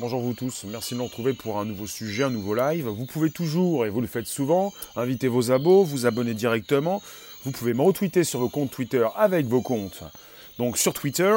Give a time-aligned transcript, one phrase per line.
[0.00, 2.86] bonjour vous tous, merci de nous retrouver pour un nouveau sujet, un nouveau live.
[2.86, 7.02] Vous pouvez toujours, et vous le faites souvent, inviter vos abos, vous abonner directement.
[7.44, 10.02] Vous pouvez me retweeter sur vos comptes Twitter avec vos comptes
[10.58, 11.34] donc sur Twitter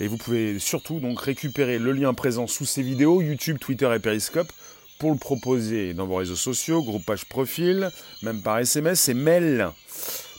[0.00, 3.98] et vous pouvez surtout donc récupérer le lien présent sous ces vidéos YouTube, Twitter et
[3.98, 4.50] Periscope
[4.98, 7.90] pour le proposer dans vos réseaux sociaux, groupe page profil,
[8.22, 9.68] même par SMS et mail.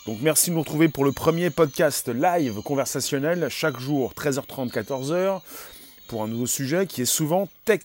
[0.05, 5.41] Donc merci de nous retrouver pour le premier podcast live conversationnel chaque jour 13h30 14h
[6.07, 7.81] pour un nouveau sujet qui est souvent tech,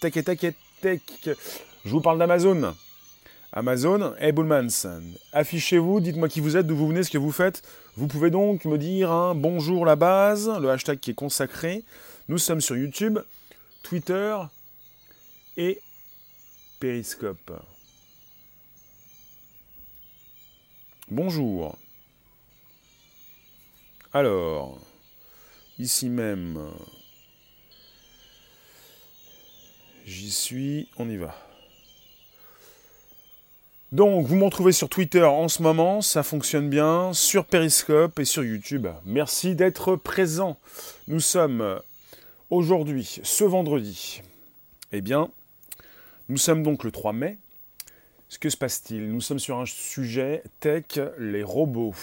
[0.00, 1.00] tech et tech et tech.
[1.84, 2.74] Je vous parle d'Amazon.
[3.52, 5.00] Amazon, hey Bullmans,
[5.32, 7.62] affichez-vous, dites-moi qui vous êtes, d'où vous venez, ce que vous faites.
[7.96, 11.82] Vous pouvez donc me dire un bonjour la base, le hashtag qui est consacré.
[12.28, 13.18] Nous sommes sur YouTube,
[13.82, 14.36] Twitter
[15.56, 15.80] et
[16.80, 17.52] Periscope.
[21.08, 21.78] Bonjour.
[24.12, 24.78] Alors,
[25.78, 26.58] ici même,
[30.06, 31.34] j'y suis, on y va.
[33.92, 38.24] Donc, vous m'en trouvez sur Twitter en ce moment, ça fonctionne bien, sur Periscope et
[38.24, 38.86] sur YouTube.
[39.04, 40.58] Merci d'être présent.
[41.08, 41.80] Nous sommes
[42.50, 44.22] aujourd'hui, ce vendredi.
[44.92, 45.28] Eh bien,
[46.28, 47.38] nous sommes donc le 3 mai.
[48.28, 49.08] Ce que se passe-t-il?
[49.08, 51.94] Nous sommes sur un sujet tech, les robots.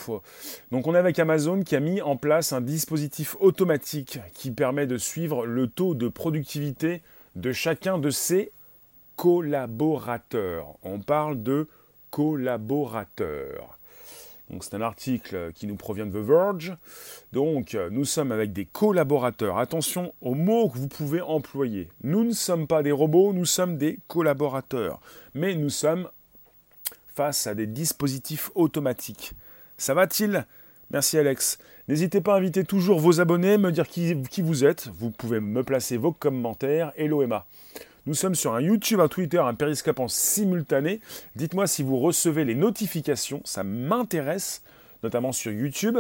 [0.71, 4.87] Donc on est avec Amazon qui a mis en place un dispositif automatique qui permet
[4.87, 7.01] de suivre le taux de productivité
[7.35, 8.51] de chacun de ses
[9.15, 10.75] collaborateurs.
[10.83, 11.67] On parle de
[12.09, 13.77] collaborateurs.
[14.61, 16.77] C'est un article qui nous provient de The Verge.
[17.31, 19.57] Donc nous sommes avec des collaborateurs.
[19.57, 21.89] Attention aux mots que vous pouvez employer.
[22.03, 25.01] Nous ne sommes pas des robots, nous sommes des collaborateurs.
[25.33, 26.07] Mais nous sommes
[27.15, 29.33] face à des dispositifs automatiques.
[29.77, 30.45] Ça va-t-il?
[30.93, 31.57] Merci Alex.
[31.87, 34.13] N'hésitez pas à inviter toujours vos abonnés, me dire qui,
[34.43, 34.89] vous êtes.
[34.99, 36.93] Vous pouvez me placer vos commentaires.
[36.95, 37.47] Hello Emma.
[38.05, 41.01] Nous sommes sur un YouTube, un Twitter, un Periscope en simultané.
[41.35, 44.61] Dites-moi si vous recevez les notifications, ça m'intéresse,
[45.01, 45.97] notamment sur YouTube.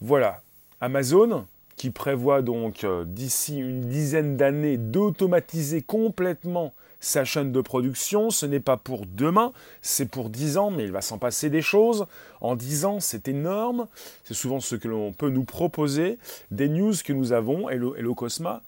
[0.00, 0.42] Voilà,
[0.80, 1.46] Amazon
[1.76, 6.74] qui prévoit donc euh, d'ici une dizaine d'années d'automatiser complètement
[7.06, 8.30] sa chaîne de production.
[8.30, 11.62] Ce n'est pas pour demain, c'est pour 10 ans, mais il va s'en passer des
[11.62, 12.06] choses.
[12.40, 13.86] En 10 ans, c'est énorme.
[14.24, 16.18] C'est souvent ce que l'on peut nous proposer,
[16.50, 18.62] des news que nous avons, Hello, Hello Cosma.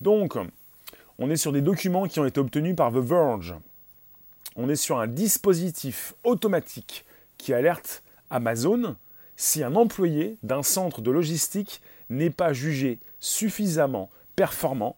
[0.00, 0.38] Donc,
[1.18, 3.54] on est sur des documents qui ont été obtenus par The Verge.
[4.56, 7.04] On est sur un dispositif automatique
[7.36, 8.96] qui alerte Amazon
[9.36, 14.96] si un employé d'un centre de logistique n'est pas jugé suffisamment performant.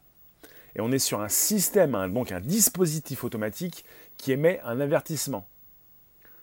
[0.79, 3.85] Et on est sur un système, donc un dispositif automatique
[4.17, 5.45] qui émet un avertissement,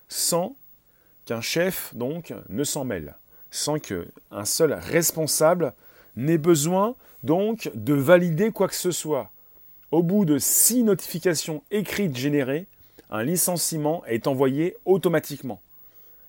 [0.09, 0.57] sans
[1.25, 3.15] qu'un chef donc ne s'en mêle,
[3.49, 5.73] sans qu'un seul responsable
[6.17, 9.31] n'ait besoin donc de valider quoi que ce soit.
[9.91, 12.67] Au bout de six notifications écrites générées,
[13.11, 15.61] un licenciement est envoyé automatiquement.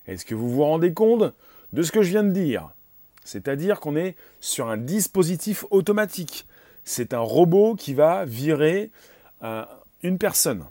[0.07, 1.33] Est-ce que vous vous rendez compte
[1.73, 2.69] de ce que je viens de dire?
[3.25, 6.47] C'est-à-dire qu'on est sur un dispositif automatique.
[6.87, 8.91] C'est un robot qui va virer
[9.43, 9.65] euh,
[10.03, 10.65] une personne.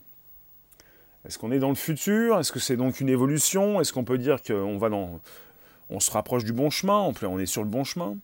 [1.26, 2.38] Est-ce qu'on est dans le futur?
[2.38, 3.82] Est-ce que c'est donc une évolution?
[3.82, 5.20] Est-ce qu'on peut dire qu'on va dans,
[5.90, 8.16] on se rapproche du bon chemin On est sur le bon chemin?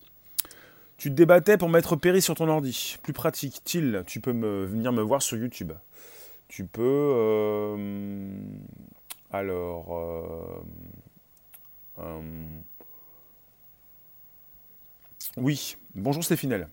[0.97, 2.97] Tu te débattais pour mettre Perry sur ton ordi.
[3.03, 3.63] Plus pratique.
[3.63, 5.73] Til, tu peux venir me voir sur YouTube.
[6.49, 7.13] Tu peux.
[7.15, 8.33] Euh,
[9.31, 10.63] alors.
[11.99, 12.23] Euh,
[15.37, 15.77] oui.
[15.95, 16.69] Bonjour Stéphinel.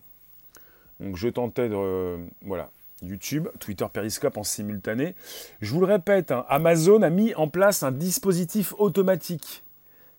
[0.99, 2.17] Donc je tentais de.
[2.41, 2.69] voilà.
[3.01, 5.15] YouTube, Twitter, Periscope en simultané.
[5.61, 9.63] Je vous le répète, hein, Amazon a mis en place un dispositif automatique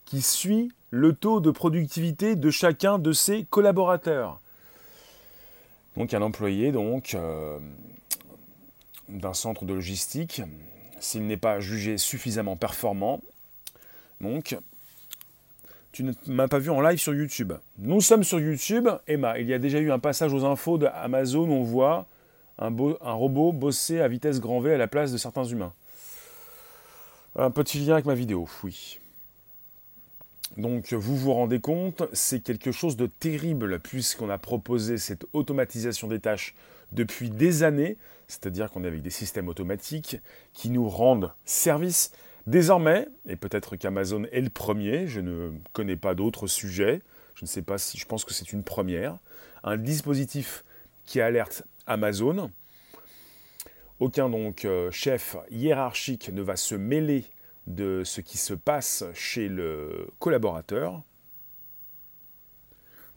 [0.06, 4.40] qui suit le taux de productivité de chacun de ses collaborateurs.
[5.96, 7.58] Donc un employé euh,
[9.08, 10.42] d'un centre de logistique,
[11.00, 13.20] s'il n'est pas jugé suffisamment performant,
[14.20, 14.56] donc
[15.92, 17.52] tu ne m'as pas vu en live sur YouTube.
[17.78, 19.38] Nous sommes sur YouTube, Emma.
[19.38, 22.06] Il y a déjà eu un passage aux infos d'Amazon où on voit
[22.58, 25.72] un, un robot bosser à vitesse grand V à la place de certains humains.
[27.36, 28.98] Un petit lien avec ma vidéo, oui.
[30.56, 36.08] Donc vous vous rendez compte, c'est quelque chose de terrible puisqu'on a proposé cette automatisation
[36.08, 36.54] des tâches
[36.92, 40.16] depuis des années, c'est-à-dire qu'on est avec des systèmes automatiques
[40.52, 42.12] qui nous rendent service.
[42.46, 47.02] Désormais, et peut-être qu'Amazon est le premier, je ne connais pas d'autres sujets,
[47.34, 49.16] je ne sais pas si je pense que c'est une première,
[49.62, 50.64] un dispositif
[51.04, 52.50] qui alerte Amazon.
[53.98, 57.26] Aucun donc euh, chef hiérarchique ne va se mêler
[57.66, 61.02] de ce qui se passe chez le collaborateur.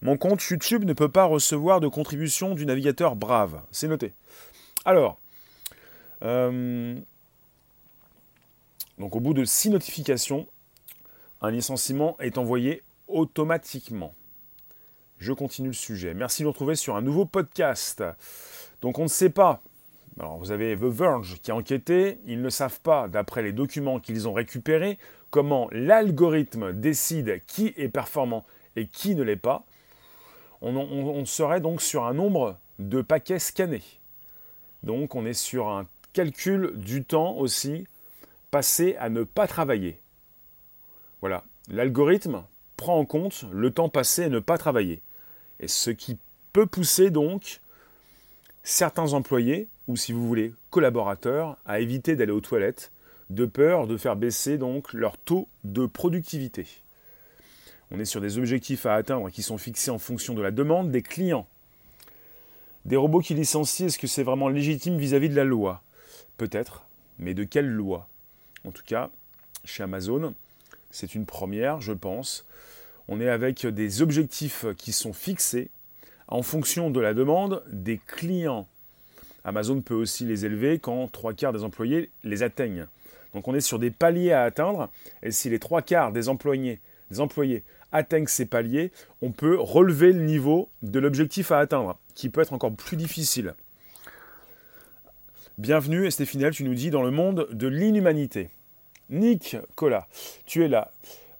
[0.01, 3.61] Mon compte YouTube ne peut pas recevoir de contribution du navigateur Brave.
[3.71, 4.13] C'est noté.
[4.83, 5.17] Alors,
[6.23, 6.95] euh,
[8.97, 10.47] donc au bout de six notifications,
[11.41, 14.13] un licenciement est envoyé automatiquement.
[15.17, 16.13] Je continue le sujet.
[16.13, 18.03] Merci de nous retrouver sur un nouveau podcast.
[18.81, 19.61] Donc on ne sait pas.
[20.19, 22.19] Alors vous avez The Verge qui a enquêté.
[22.27, 24.97] Ils ne savent pas, d'après les documents qu'ils ont récupérés,
[25.31, 29.65] comment l'algorithme décide qui est performant et qui ne l'est pas.
[30.61, 33.83] On, on, serait donc sur un nombre de paquets scannés.
[34.83, 37.85] Donc on est sur un calcul du temps aussi
[38.53, 39.97] passé à ne pas travailler.
[41.21, 41.43] Voilà.
[41.69, 42.43] L'algorithme
[42.77, 45.01] prend en compte le temps passé à ne pas travailler.
[45.59, 46.19] Et ce qui
[46.51, 47.61] peut pousser donc
[48.61, 52.91] certains employés, ou si vous voulez, collaborateurs, à éviter d'aller aux toilettes,
[53.31, 56.67] de peur de faire baisser donc leur taux de productivité.
[57.89, 60.91] On est sur des objectifs à atteindre qui sont fixés en fonction de la demande
[60.91, 61.47] des clients.
[62.85, 65.81] Des robots qui licencient, est-ce que c'est vraiment légitime vis-à-vis de la loi?
[66.37, 66.85] Peut-être,
[67.17, 68.07] mais de quelle loi?
[68.65, 69.09] En tout cas,
[69.65, 70.33] chez Amazon,
[70.91, 72.45] c'est une première, je pense.
[73.07, 75.69] On est avec des objectifs qui sont fixés
[76.27, 78.67] en fonction de la demande des clients.
[79.43, 82.87] Amazon peut aussi les élever quand trois quarts des employés les atteignent.
[83.33, 84.89] Donc on est sur des paliers à atteindre,
[85.21, 86.79] et si les trois quarts des employés,
[87.11, 92.29] des employés atteignent ces paliers, on peut relever le niveau de l'objectif à atteindre, qui
[92.29, 93.53] peut être encore plus difficile.
[95.59, 98.49] Bienvenue, Estéphinel, tu nous dis dans le monde de l'inhumanité.
[99.11, 100.07] Nick Cola,
[100.47, 100.91] tu es là.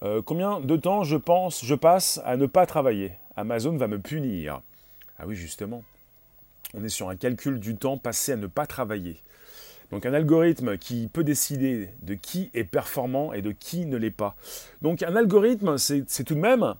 [0.03, 3.13] Euh, combien de temps je pense, je passe à ne pas travailler?
[3.35, 4.61] Amazon va me punir.
[5.17, 5.83] Ah oui, justement.
[6.75, 9.17] On est sur un calcul du temps passé à ne pas travailler.
[9.89, 14.11] Donc un algorithme qui peut décider de qui est performant et de qui ne l'est
[14.11, 14.35] pas.
[14.83, 16.75] Donc un algorithme, c'est tout de même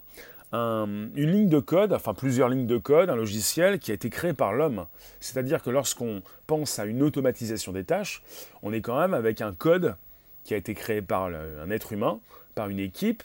[0.54, 4.34] une ligne de code, enfin plusieurs lignes de code, un logiciel qui a été créé
[4.34, 4.86] par l'homme.
[5.20, 8.22] C'est-à-dire que lorsqu'on pense à une automatisation des tâches,
[8.62, 9.96] on est quand même avec un code
[10.44, 12.20] qui a été créé par un être humain,
[12.54, 13.24] par une équipe,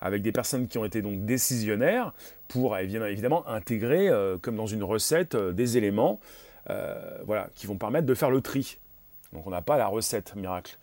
[0.00, 2.12] avec des personnes qui ont été donc décisionnaires
[2.46, 6.20] pour évidemment intégrer, euh, comme dans une recette, euh, des éléments
[6.70, 8.78] euh, voilà, qui vont permettre de faire le tri.
[9.32, 10.78] Donc on n'a pas la recette miracle.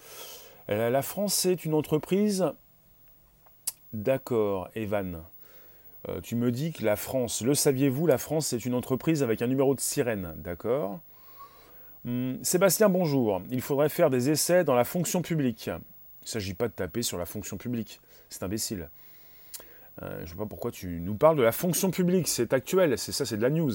[0.68, 2.46] la France est une entreprise.
[3.94, 5.22] D'accord, Evan.
[6.24, 9.48] Tu me dis que la France, le saviez-vous, la France est une entreprise avec un
[9.48, 10.34] numéro de sirène.
[10.38, 11.00] D'accord.
[12.06, 13.42] Hum, Sébastien, bonjour.
[13.50, 15.66] Il faudrait faire des essais dans la fonction publique.
[15.68, 18.00] Il ne s'agit pas de taper sur la fonction publique.
[18.30, 18.90] C'est imbécile.
[20.04, 22.28] Euh, je ne sais pas pourquoi tu nous parles de la fonction publique.
[22.28, 22.98] C'est actuel.
[22.98, 23.72] C'est ça, c'est de la news.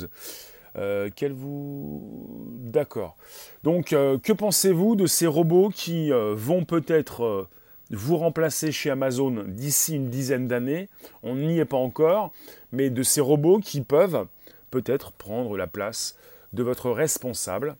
[0.77, 2.53] Euh, quel vous.
[2.59, 3.17] D'accord.
[3.65, 7.49] Donc, euh, que pensez-vous de ces robots qui vont peut-être
[7.91, 10.89] vous remplacer chez Amazon d'ici une dizaine d'années.
[11.23, 12.33] On n'y est pas encore.
[12.73, 14.27] Mais de ces robots qui peuvent
[14.71, 16.17] peut-être prendre la place
[16.53, 17.77] de votre responsable.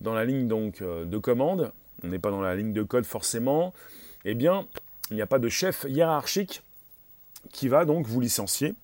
[0.00, 1.72] Dans la ligne donc euh, de commande,
[2.02, 3.74] on n'est pas dans la ligne de code forcément,
[4.24, 4.66] eh bien,
[5.10, 6.62] il n'y a pas de chef hiérarchique
[7.52, 8.74] qui va donc vous licencier,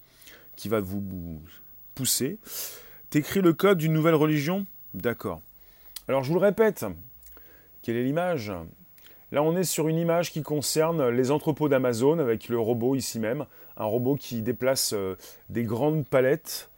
[0.57, 1.41] qui va vous
[1.95, 2.39] pousser.
[3.11, 4.67] T'écris le code d'une nouvelle religion?
[4.95, 5.41] D'accord.
[6.09, 6.85] Alors je vous le répète,
[7.83, 8.53] quelle est l'image?
[9.33, 13.19] Là, on est sur une image qui concerne les entrepôts d'Amazon avec le robot ici
[13.19, 13.45] même,
[13.77, 15.17] un robot qui déplace euh,
[15.49, 16.71] des grandes palettes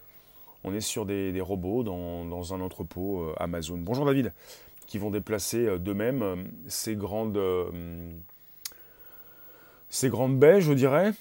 [0.65, 3.79] on est sur des, robots dans, un entrepôt euh, Amazon.
[3.79, 4.33] Bonjour David,
[4.87, 7.41] qui vont déplacer euh, d'eux-mêmes ces grandes,
[9.89, 11.13] ces grandes baies, je dirais.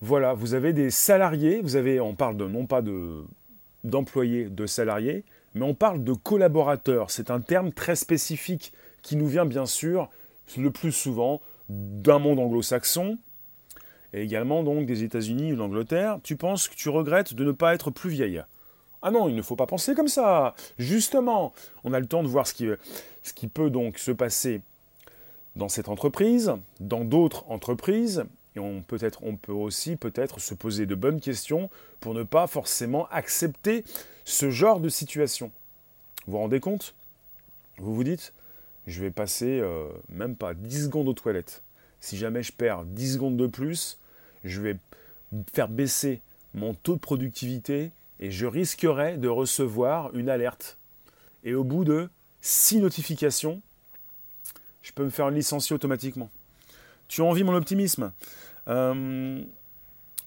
[0.00, 3.22] Voilà, vous avez des salariés, vous avez, on parle de, non pas de,
[3.84, 5.24] d'employés, de salariés,
[5.54, 7.10] mais on parle de collaborateurs.
[7.10, 10.08] C'est un terme très spécifique qui nous vient bien sûr
[10.56, 13.18] le plus souvent d'un monde anglo-saxon,
[14.12, 17.74] et également donc des États-Unis ou d'Angleterre, tu penses que tu regrettes de ne pas
[17.74, 18.42] être plus vieille?
[19.00, 20.54] Ah non, il ne faut pas penser comme ça.
[20.78, 22.68] Justement, on a le temps de voir ce qui,
[23.22, 24.60] ce qui peut donc se passer
[25.56, 30.52] dans cette entreprise, dans d'autres entreprises, et on peut, être, on peut aussi peut-être se
[30.52, 33.84] poser de bonnes questions pour ne pas forcément accepter
[34.24, 35.50] ce genre de situation.
[36.26, 36.94] Vous vous rendez compte?
[37.78, 38.34] Vous vous dites,
[38.86, 41.62] je vais passer euh, même pas 10 secondes aux toilettes.
[42.00, 43.98] Si jamais je perds 10 secondes de plus,
[44.44, 44.76] je vais
[45.52, 46.20] faire baisser
[46.54, 50.78] mon taux de productivité et je risquerais de recevoir une alerte.
[51.44, 52.08] Et au bout de
[52.40, 53.62] six notifications,
[54.82, 56.30] je peux me faire licencier automatiquement.
[57.08, 58.12] Tu as envie mon optimisme?
[58.68, 59.42] Euh,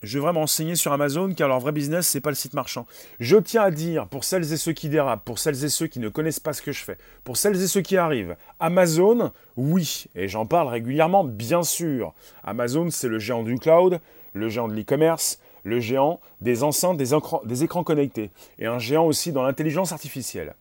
[0.06, 2.86] Je vais vraiment enseigner sur Amazon car leur vrai business, c'est pas le site marchand.
[3.20, 5.98] Je tiens à dire, pour celles et ceux qui dérapent, pour celles et ceux qui
[5.98, 10.06] ne connaissent pas ce que je fais, pour celles et ceux qui arrivent, Amazon, oui,
[10.14, 12.14] et j'en parle régulièrement, bien sûr.
[12.44, 14.00] Amazon, c'est le géant du cloud,
[14.34, 19.32] le géant de l'e-commerce, le géant des enceintes, des écrans, connectés, et un géant aussi
[19.32, 20.54] dans l'intelligence artificielle.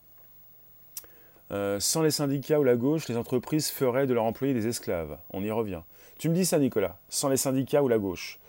[1.51, 5.19] Euh, sans les syndicats ou la gauche, les entreprises feraient de leurs employés des esclaves.
[5.29, 5.81] On y revient.
[6.17, 8.39] Tu me dis ça, Nicolas Sans les syndicats ou la gauche.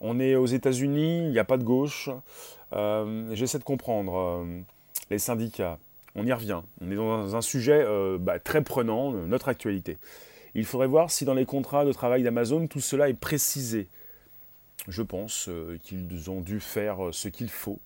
[0.00, 2.10] On est aux États-Unis, il n'y a pas de gauche.
[2.72, 4.16] Euh, j'essaie de comprendre.
[4.16, 4.60] Euh,
[5.10, 5.78] les syndicats,
[6.14, 6.60] on y revient.
[6.80, 7.84] On est dans un sujet
[8.18, 9.98] bah, très prenant, notre actualité.
[10.54, 13.86] Il faudrait voir si dans les contrats de travail d'Amazon, tout cela est précisé.
[14.88, 15.48] Je pense
[15.84, 17.78] qu'ils ont dû faire ce qu'il faut.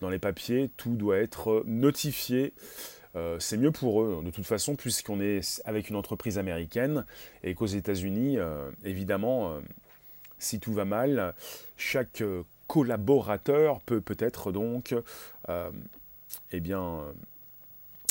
[0.00, 2.52] Dans les papiers, tout doit être notifié
[3.16, 7.04] euh, c'est mieux pour eux, de toute façon, puisqu'on est avec une entreprise américaine
[7.42, 9.60] et qu'aux États-Unis, euh, évidemment, euh,
[10.40, 11.34] si tout va mal,
[11.76, 12.22] chaque
[12.66, 14.94] collaborateur peut peut-être donc
[16.52, 17.00] eh bien,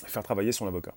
[0.06, 0.94] faire travailler son avocat.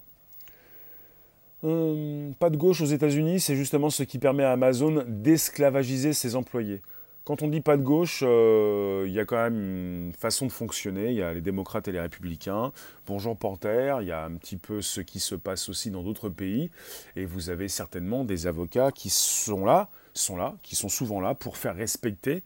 [1.62, 6.80] pas de gauche aux États-Unis, c'est justement ce qui permet à Amazon d'esclavagiser ses employés.
[7.24, 10.50] Quand on dit pas de gauche, euh, il y a quand même une façon de
[10.50, 11.10] fonctionner.
[11.10, 12.72] Il y a les démocrates et les républicains.
[13.06, 16.30] Bonjour Porter, il y a un petit peu ce qui se passe aussi dans d'autres
[16.30, 16.68] pays.
[17.14, 21.34] Et vous avez certainement des avocats qui sont là, sont là, qui sont souvent là
[21.34, 22.42] pour faire respecter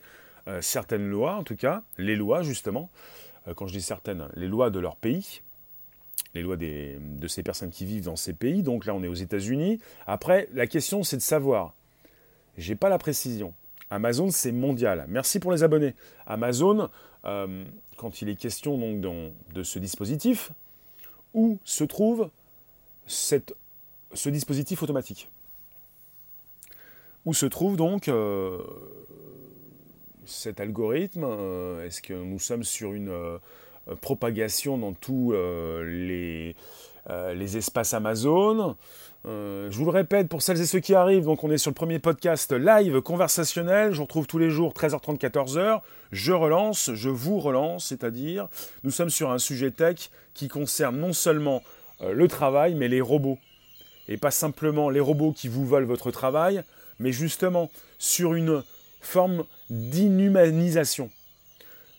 [0.49, 2.91] euh, certaines lois, en tout cas, les lois justement.
[3.49, 5.43] Euh, quand je dis certaines, les lois de leur pays
[6.35, 8.63] les lois de ces personnes qui vivent dans ces pays.
[8.63, 9.81] Donc là, on est aux États-Unis.
[10.07, 11.75] Après, la question, c'est de savoir.
[12.59, 13.55] J'ai pas la précision.
[13.91, 15.07] Amazon, c'est mondial.
[15.09, 15.95] Merci pour les abonnés.
[16.27, 16.91] Amazon,
[17.25, 17.65] euh,
[17.97, 20.53] quand il est question donc de ce dispositif,
[21.35, 22.31] où se trouve
[23.07, 25.29] ce dispositif automatique?
[27.27, 28.59] Où se trouve donc euh,
[30.25, 33.13] cet algorithme euh, Est-ce que nous sommes sur une
[34.01, 35.35] propagation dans tous
[35.85, 36.57] les,
[37.57, 38.77] espaces Amazon?
[39.27, 41.71] Euh, je vous le répète pour celles et ceux qui arrivent, donc on est sur
[41.71, 45.81] le premier podcast live conversationnel, je vous retrouve tous les jours 13h30 14h,
[46.13, 48.47] je relance, je vous relance, c'est-à-dire
[48.85, 51.63] nous sommes sur un sujet tech qui concerne non seulement
[52.03, 53.39] euh, le travail mais les robots.
[54.07, 56.63] Et pas simplement les robots qui vous volent votre travail,
[56.99, 58.63] mais justement sur une
[59.01, 61.11] forme d'inhumanisation.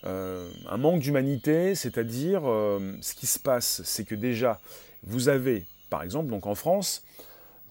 [0.06, 2.42] Euh, un manque d'humanité, c'est-à-dire
[3.02, 4.60] ce qui se passe, c'est que déjà
[5.04, 7.04] vous avez par exemple, donc en France,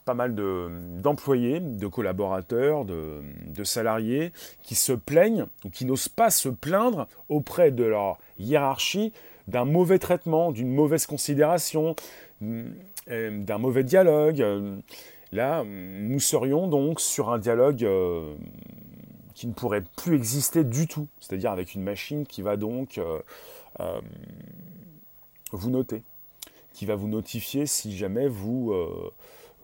[0.04, 6.49] pas mal d'employés, de, collaborateurs, de, salariés qui se plaignent ou qui n'osent pas se
[6.49, 9.12] plaindre auprès de leur hiérarchie
[9.49, 11.97] d'un mauvais traitement, d'une mauvaise considération,
[12.42, 12.64] euh,
[13.09, 14.45] d'un mauvais dialogue.
[15.37, 18.35] Là, nous serions donc sur un dialogue euh,
[19.35, 23.21] qui ne pourrait plus exister du tout, c'est-à-dire avec une machine qui va donc euh,
[25.52, 26.02] vous noter
[26.76, 29.11] qui va vous notifier si jamais vous, euh,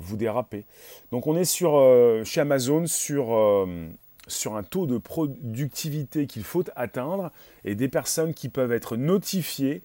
[0.01, 0.65] vous dérapez.
[1.13, 3.67] Donc on est sur, euh, chez Amazon sur, euh,
[4.27, 7.31] sur un taux de productivité qu'il faut atteindre
[7.67, 9.83] et des personnes qui peuvent être notifiées.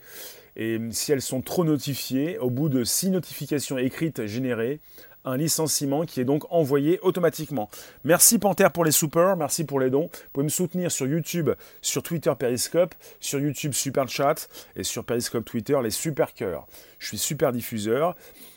[0.56, 4.80] Et si elles sont trop notifiées, au bout de six notifications écrites générées,
[5.28, 7.70] un licenciement qui est donc envoyé automatiquement.
[8.06, 10.10] Merci Panther pour les super, merci pour les dons.
[10.12, 11.50] Vous pouvez me soutenir sur YouTube,
[11.82, 16.66] sur Twitter Periscope, sur YouTube Super Chat et sur Periscope Twitter les super cœurs.
[17.00, 18.16] Je suis super diffuseur,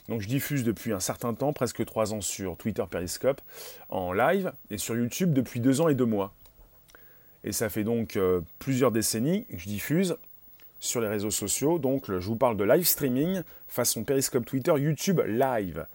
[0.09, 3.41] donc je diffuse depuis un certain temps, presque trois ans sur Twitter Periscope
[3.89, 6.33] en live et sur YouTube depuis deux ans et deux mois.
[7.43, 10.17] Et ça fait donc euh, plusieurs décennies que je diffuse
[10.79, 11.81] sur les réseaux sociaux.
[11.81, 15.87] Donc je vous parle de live streaming façon Periscope Twitter, YouTube live.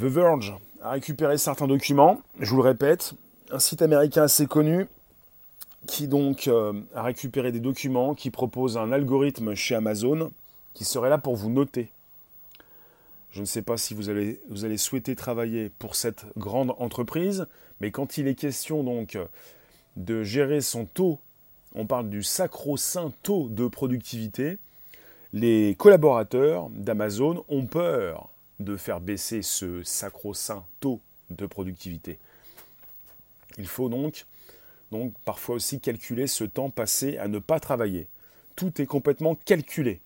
[0.00, 3.12] The Verge a récupéré certains documents, je vous le répète,
[3.50, 4.86] un site américain assez connu
[5.86, 10.32] qui donc euh, a récupéré des documents qui propose un algorithme chez Amazon
[10.72, 11.90] qui serait là pour vous noter.
[13.30, 17.46] Je ne sais pas si vous allez, vous allez souhaiter travailler pour cette grande entreprise,
[17.82, 19.18] mais quand il est question donc
[19.96, 21.18] de gérer son taux,
[21.74, 24.56] on parle du sacro-saint taux de productivité,
[25.34, 28.30] les collaborateurs d'Amazon ont peur
[28.60, 31.00] de faire baisser ce sacro-saint taux
[31.30, 32.18] de productivité.
[33.58, 34.24] Il faut donc,
[35.24, 38.08] parfois aussi calculer ce temps passé à ne pas travailler.
[38.56, 40.00] Tout est complètement calculé.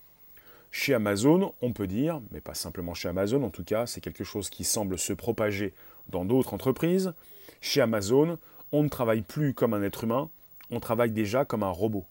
[0.70, 4.24] Chez Amazon, on peut dire, mais pas simplement chez Amazon, en tout cas, c'est quelque
[4.24, 5.72] chose qui semble se propager
[6.08, 7.12] dans d'autres entreprises.
[7.60, 8.38] Chez Amazon,
[8.72, 10.30] on ne travaille plus comme un être humain,
[10.70, 12.04] on travaille déjà comme un robot.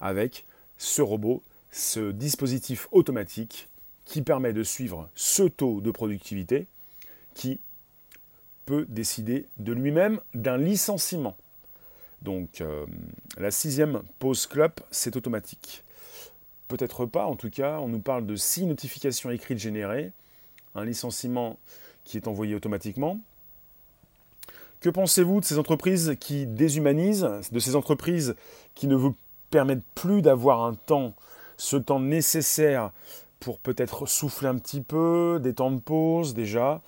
[0.00, 0.46] Avec
[0.78, 3.68] ce robot, ce dispositif automatique
[4.04, 6.66] qui permet de suivre ce taux de productivité
[7.34, 7.60] qui
[8.66, 11.36] peut décider de lui-même d'un licenciement.
[12.22, 12.86] Donc euh,
[13.38, 15.82] la sixième pause club, c'est automatique.
[16.68, 20.12] Peut-être pas, en tout cas, on nous parle de six notifications écrites générées,
[20.74, 21.58] un licenciement
[22.04, 23.18] qui est envoyé automatiquement.
[24.80, 28.34] Que pensez-vous de ces entreprises qui déshumanisent, de ces entreprises
[28.74, 29.14] qui ne vous
[29.50, 31.14] permettent plus d'avoir un temps,
[31.56, 32.92] ce temps nécessaire
[33.40, 36.82] pour peut-être souffler un petit peu, des temps de pause déjà,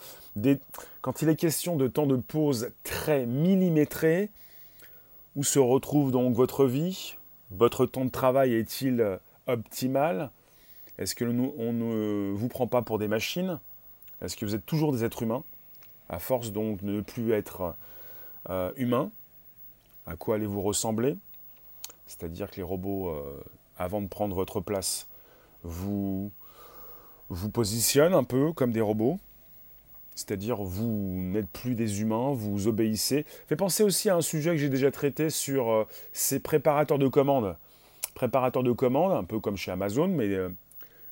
[1.00, 4.30] quand il est question de temps de pause très millimétrés,
[5.34, 7.16] où se retrouve donc votre vie
[7.50, 10.30] Votre temps de travail est-il optimal?
[10.98, 13.58] Est-ce que on ne vous prend pas pour des machines?
[14.20, 15.42] Est-ce que vous êtes toujours des êtres humains
[16.08, 17.74] À force donc de ne plus être
[18.50, 19.10] euh, humain,
[20.06, 21.16] à quoi allez-vous ressembler?
[22.06, 23.42] C'est-à-dire que les robots, euh,
[23.78, 25.08] avant de prendre votre place,
[25.62, 26.30] vous,
[27.32, 29.18] vous positionnent un peu comme des robots.
[30.14, 33.24] C'est-à-dire vous n'êtes plus des humains, vous obéissez.
[33.48, 37.08] Fait penser aussi à un sujet que j'ai déjà traité sur euh, ces préparateurs de
[37.08, 37.56] commandes.
[38.14, 40.36] Préparateurs de commandes, un peu comme chez Amazon, mais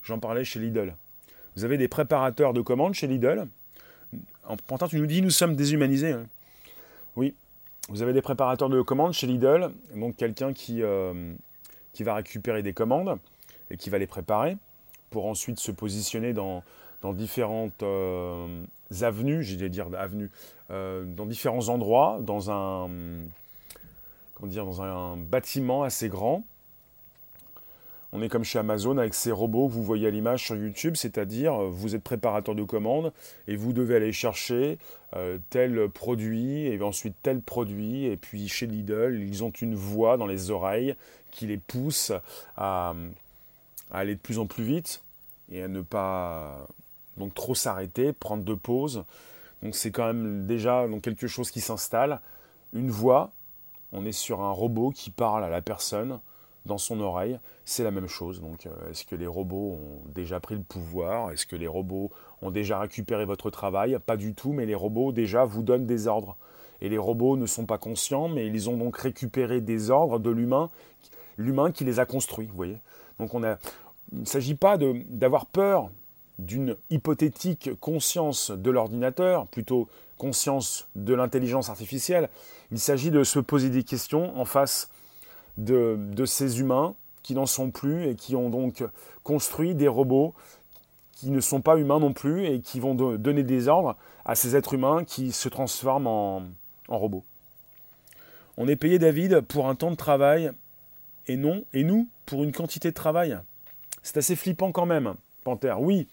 [0.03, 0.95] j'en parlais chez Lidl.
[1.57, 3.47] Vous avez des préparateurs de commandes chez Lidl.
[4.47, 6.13] En pourtant, tu nous dis, nous sommes déshumanisés.
[6.13, 6.27] Hein.
[7.17, 7.35] Oui,
[7.89, 11.33] vous avez des préparateurs de commandes chez Lidl, donc quelqu'un qui, euh,
[11.93, 13.19] qui va récupérer des commandes
[13.71, 14.57] et qui va les préparer
[15.11, 16.63] pour ensuite se positionner dans,
[17.03, 18.63] dans différentes euh,
[19.01, 20.31] avenues, j'ai dire avenues,
[20.71, 22.89] euh, dans différents endroits, dans un,
[24.35, 26.45] comment dire, dans un bâtiment assez grand
[28.13, 30.97] on est comme chez Amazon avec ces robots que vous voyez à l'image sur YouTube,
[30.97, 33.13] c'est-à-dire euh, vous êtes préparateur de commandes
[33.47, 34.79] et vous devez aller chercher
[35.15, 38.07] euh, tel produit et ensuite tel produit.
[38.07, 40.97] Et puis chez Lidl, ils ont une voix dans les oreilles
[41.31, 42.13] qui les pousse
[42.57, 42.95] à,
[43.91, 45.03] aller de plus en plus vite
[45.51, 46.67] et à ne pas
[47.17, 49.05] donc trop s'arrêter, prendre de pauses.
[49.63, 52.21] Donc c'est quand même déjà donc, quelque chose qui s'installe.
[52.73, 53.33] Une voix,
[53.93, 56.21] on est sur un robot qui parle à la personne
[56.67, 58.41] dans son oreille, c'est la même chose.
[58.41, 61.31] Donc, euh, est-ce que les robots ont déjà pris le pouvoir?
[61.31, 62.11] Est-ce que les robots
[62.43, 63.99] ont déjà récupéré votre travail?
[64.05, 66.37] Pas du tout, mais les robots déjà vous donnent des ordres.
[66.83, 70.31] Et les robots ne sont pas conscients, mais ils ont donc récupéré des ordres de
[70.31, 70.71] l'humain,
[71.41, 72.47] l'humain qui les a construits.
[72.47, 72.79] Vous voyez
[74.13, 75.91] il ne s'agit pas d'avoir peur
[76.39, 82.29] d'une hypothétique conscience de l'ordinateur, plutôt conscience de l'intelligence artificielle.
[82.73, 84.89] Il s'agit de se poser des questions en face
[85.59, 88.83] de, ces humains qui n'en sont plus et qui ont donc
[89.23, 90.35] construit des robots
[91.13, 94.57] qui ne sont pas humains non plus et qui vont donner des ordres à ces
[94.57, 96.43] êtres humains qui se transforment en,
[96.89, 97.25] en robots.
[98.57, 100.51] On est payé, David, pour un temps de travail
[101.27, 103.39] et non, et nous, pour une quantité de travail.
[104.03, 105.81] C'est assez flippant quand même, Panthère.
[105.81, 106.09] Oui,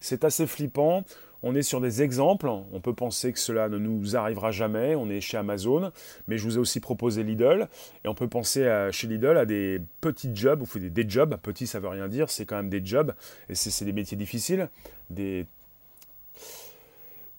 [0.00, 1.04] c'est assez flippant.
[1.42, 5.08] On est sur des exemples, on peut penser que cela ne nous arrivera jamais, on
[5.10, 5.92] est chez Amazon,
[6.26, 7.68] mais je vous ai aussi proposé Lidl,
[8.04, 11.66] et on peut penser chez Lidl à des petits jobs, faites des, des jobs, petit
[11.66, 13.14] ça veut rien dire, c'est quand même des jobs,
[13.48, 14.70] et c'est des métiers difficiles,
[15.10, 15.46] des...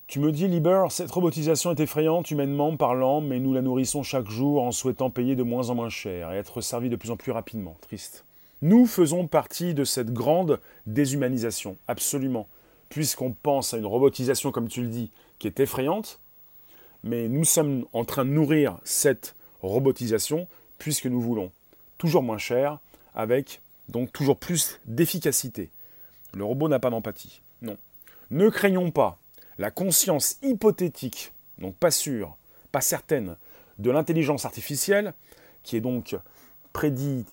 [0.08, 4.30] Tu me dis, Liber, cette robotisation est effrayante humainement parlant, mais nous la nourrissons chaque
[4.30, 7.18] jour en souhaitant payer de moins en moins cher et être servi de plus en
[7.18, 7.76] plus rapidement.
[7.82, 8.24] Triste.
[8.62, 12.48] Nous faisons partie de cette grande déshumanisation, absolument
[12.90, 16.20] puisqu'on pense à une robotisation, comme tu le dis, qui est effrayante,
[17.04, 21.52] mais nous sommes en train de nourrir cette robotisation puisque nous voulons
[21.98, 22.80] toujours moins cher,
[23.16, 25.70] avec donc toujours plus d'efficacité.
[26.34, 27.42] Le robot n'a pas d'empathie.
[27.62, 27.78] Non.
[28.30, 29.18] Ne craignons pas
[29.58, 32.36] la conscience hypothétique, donc pas sûre,
[32.72, 33.36] pas certaine,
[33.80, 35.14] de l'intelligence artificielle,
[35.64, 36.16] qui est donc
[36.74, 37.26] prédit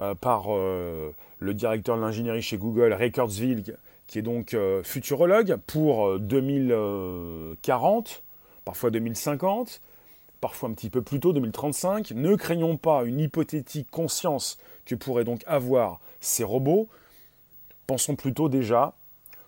[0.00, 3.62] euh, par euh, le directeur de l'ingénierie chez Google, Ray Kurzweil,
[4.06, 8.20] qui est donc euh, futurologue pour 2040, euh,
[8.64, 9.80] parfois 2050,
[10.40, 12.12] parfois un petit peu plus tôt, 2035.
[12.12, 16.88] Ne craignons pas une hypothétique conscience que pourraient donc avoir ces robots.
[17.86, 18.94] Pensons plutôt déjà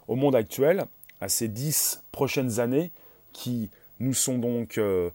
[0.09, 0.87] au monde actuel,
[1.21, 2.91] à ces dix prochaines années
[3.33, 5.11] qui nous sont donc euh,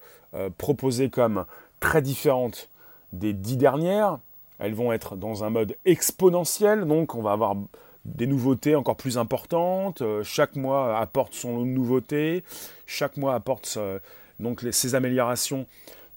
[0.57, 1.45] proposées comme
[1.79, 2.69] très différentes
[3.13, 4.19] des dix dernières.
[4.59, 7.55] Elles vont être dans un mode exponentiel, donc on va avoir
[8.05, 10.01] des nouveautés encore plus importantes.
[10.01, 12.43] Euh, chaque mois apporte son nouveauté.
[12.85, 13.99] Chaque mois apporte euh,
[14.39, 15.65] donc ces améliorations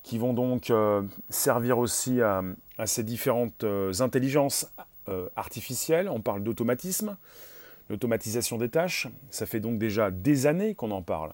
[0.03, 2.43] qui vont donc euh, servir aussi à,
[2.87, 3.65] ces différentes
[4.01, 4.67] intelligences
[5.37, 6.09] artificielles.
[6.09, 7.17] On parle d'automatisme,
[7.89, 9.09] l'automatisation des tâches.
[9.31, 11.33] Ça fait donc déjà des années qu'on en parle.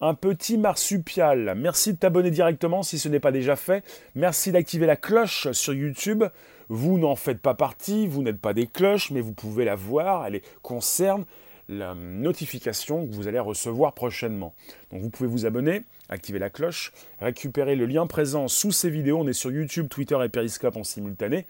[0.00, 1.54] Un petit marsupial.
[1.56, 3.84] Merci de t'abonner directement si ce n'est pas déjà fait.
[4.16, 6.24] Merci d'activer la cloche sur YouTube.
[6.68, 10.26] Vous n'en faites pas partie, vous n'êtes pas des cloches, mais vous pouvez la voir,
[10.26, 11.24] elle concerne
[11.68, 14.54] la notification que vous allez recevoir prochainement.
[14.90, 19.18] Donc vous pouvez vous abonner, activer la cloche, récupérer le lien présent sous ces vidéos.
[19.18, 21.46] On est sur YouTube, Twitter et Periscope en simultané.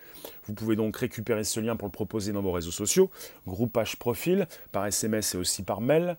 [0.47, 3.11] Vous pouvez donc récupérer ce lien pour le proposer dans vos réseaux sociaux,
[3.47, 6.17] groupage profil, par SMS et aussi par mail.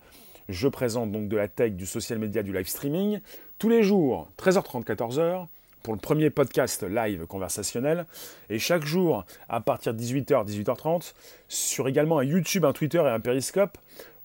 [0.48, 3.20] Je présente donc de la tech, du social media, du live streaming,
[3.58, 5.46] tous les jours, 13h30, 14h,
[5.84, 8.06] pour le premier podcast live conversationnel,
[8.48, 11.12] et chaque jour, à partir de 18h, 18h30,
[11.46, 13.76] sur également un YouTube, un Twitter et un Periscope,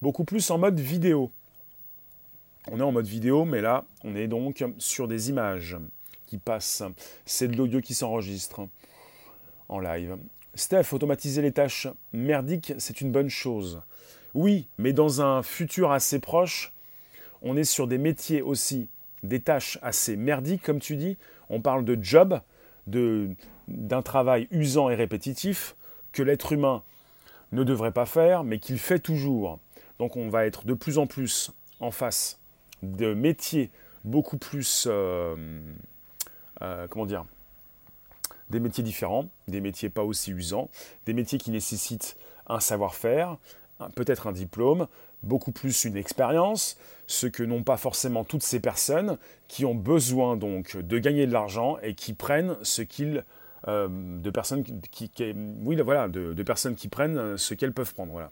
[0.02, 1.30] beaucoup plus en mode vidéo.
[2.72, 5.76] On est en mode vidéo, mais là, on est donc sur des images
[6.28, 6.84] qui passent.
[7.26, 8.62] C'est de l'audio qui s'enregistre
[9.68, 10.16] en live.
[10.56, 13.82] Steph, automatiser les tâches merdiques, c'est une bonne chose.
[14.34, 16.72] Oui, mais dans un futur assez proche,
[17.42, 18.88] on est sur des métiers aussi,
[19.24, 21.18] des tâches assez merdiques, comme tu dis.
[21.50, 22.40] On parle de job,
[22.88, 25.76] d'un travail usant et répétitif
[26.12, 26.84] que l'être humain
[27.52, 29.60] ne devrait pas faire, mais qu'il fait toujours.
[30.00, 32.40] Donc on va être de plus en plus en face
[32.84, 33.70] de métiers
[34.06, 35.36] beaucoup plus, euh,
[36.62, 37.26] euh, comment dire,
[38.50, 40.70] des métiers différents, des métiers pas aussi usants,
[41.06, 43.38] des métiers qui nécessitent un savoir-faire,
[43.96, 44.88] peut-être un diplôme,
[45.24, 46.78] beaucoup plus une expérience,
[47.10, 49.18] ce que n'ont pas forcément toutes ces personnes
[49.48, 53.26] qui ont besoin donc de gagner de l'argent et qui prennent ce qu'ils
[53.68, 55.10] euh, de personnes qui,
[56.88, 58.30] prennent ce qu'elles peuvent prendre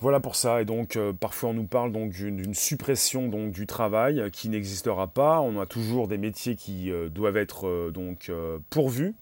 [0.00, 0.62] voilà pour ça.
[0.62, 4.48] Et donc, euh, parfois, on nous parle donc d'une suppression donc du travail euh, qui
[4.48, 5.40] n'existera pas.
[5.40, 8.30] On a toujours des métiers qui euh, doivent être donc
[8.70, 9.14] pourvus,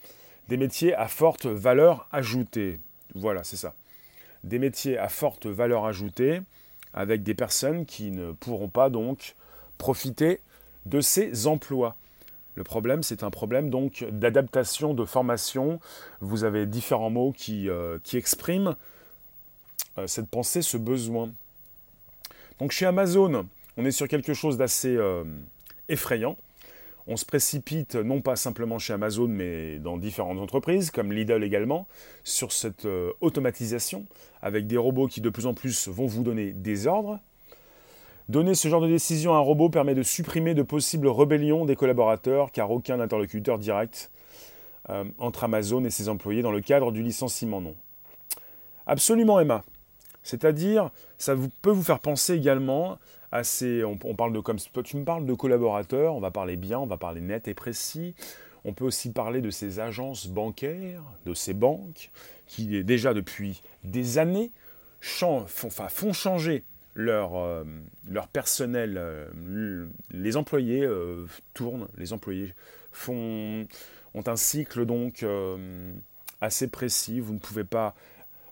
[0.48, 2.78] des métiers à forte valeur ajoutée.
[3.14, 3.74] Voilà, c'est ça.
[4.44, 6.40] Des métiers à forte valeur ajoutée
[6.96, 9.36] avec des personnes qui ne pourront pas donc
[9.78, 10.40] profiter
[10.86, 11.94] de ces emplois.
[12.56, 15.78] Le problème, c'est un problème donc d'adaptation, de formation.
[16.20, 17.68] Vous avez différents mots qui,
[18.02, 18.74] qui expriment
[19.98, 21.30] euh, cette pensée, ce besoin.
[22.58, 25.24] Donc chez Amazon, on est sur quelque chose d'assez euh,
[25.88, 26.36] effrayant.
[27.08, 31.86] On se précipite non pas simplement chez Amazon, mais dans différentes entreprises, comme Lidl également,
[32.24, 34.06] sur cette euh, automatisation,
[34.42, 37.20] avec des robots qui de plus en plus vont vous donner des ordres.
[38.28, 41.76] Donner ce genre de décision à un robot permet de supprimer de possibles rébellions des
[41.76, 44.10] collaborateurs, car aucun interlocuteur direct
[45.18, 47.74] entre Amazon et ses employés dans le cadre du licenciement non.
[48.86, 49.64] Absolument Emma.
[50.22, 52.98] C'est-à-dire, ça peut vous faire penser également
[53.32, 57.20] On, parle de tu me parles de collaborateurs, on va parler bien, on va parler
[57.20, 58.14] net et précis.
[58.64, 62.10] On peut aussi parler de ces agences bancaires, de ces banques
[62.46, 64.50] qui déjà depuis des années
[65.00, 66.64] font, font changer
[66.96, 67.64] leur, euh,
[68.08, 68.96] leur personnel.
[68.96, 72.54] Euh, les employés euh, tournent, les employés
[72.90, 73.66] font,
[74.14, 75.24] ont un cycle donc
[76.40, 77.20] assez précis.
[77.20, 77.94] Vous ne pouvez pas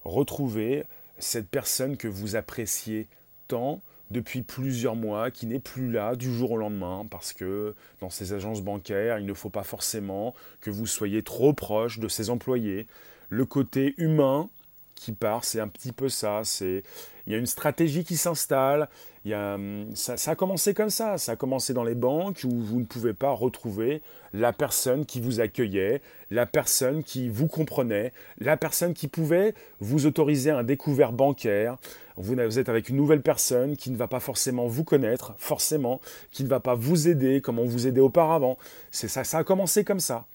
[0.04, 0.84] retrouver
[1.18, 3.08] cette personne que vous appréciez
[3.48, 8.10] tant depuis plusieurs mois, qui n'est plus là du jour au lendemain, parce que dans
[8.10, 12.30] ces agences bancaires, il ne faut pas forcément que vous soyez trop proche de ces
[12.30, 12.86] employés.
[13.28, 14.48] Le côté humain
[14.94, 16.40] qui part, c'est un petit peu ça.
[16.44, 16.82] C'est
[17.26, 18.88] il y a une stratégie qui s'installe.
[19.26, 21.16] Hum, ça, a commencé comme ça.
[21.16, 24.02] Ça a commencé dans les banques où vous ne pouvez pas retrouver
[24.34, 30.06] la personne qui vous accueillait, la personne qui vous comprenait, la personne qui pouvait vous
[30.06, 31.78] autoriser un découvert bancaire.
[32.16, 36.44] Vous, êtes avec une nouvelle personne qui ne va pas forcément vous connaître, forcément, qui
[36.44, 38.58] ne va pas vous aider comme on vous aidait auparavant.
[38.90, 40.26] C'est ça, ça a commencé comme ça.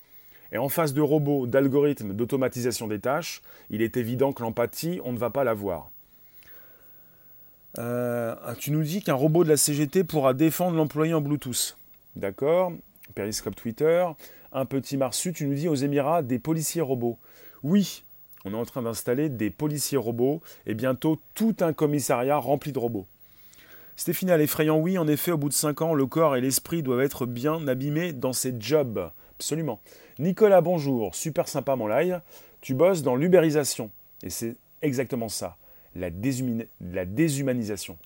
[0.52, 5.14] Et en face de robots, d'algorithmes, d'automatisation des tâches, il est évident que l'empathie, on
[5.14, 5.90] ne va pas l'avoir.
[7.78, 11.78] Euh, tu nous dis qu'un robot de la CGT pourra défendre l'employé en Bluetooth.
[12.16, 12.72] D'accord
[13.14, 14.06] Periscope Twitter.
[14.52, 17.20] Un petit Marsu, tu nous dis aux Émirats des policiers robots.
[17.62, 18.04] Oui,
[18.46, 22.80] on est en train d'installer des policiers robots et bientôt tout un commissariat rempli de
[22.80, 23.06] robots.
[23.96, 27.02] Stéphane, l'effrayant oui, en effet, au bout de 5 ans, le corps et l'esprit doivent
[27.02, 29.12] être bien abîmés dans ces jobs.
[29.40, 29.80] Absolument.
[30.20, 32.22] Nicolas, bonjour, super sympa mon live.
[32.60, 33.90] Tu bosses dans l'ubérisation.
[34.22, 35.56] Et c'est exactement ça
[35.96, 36.10] la,
[37.06, 37.98] déshumanisation.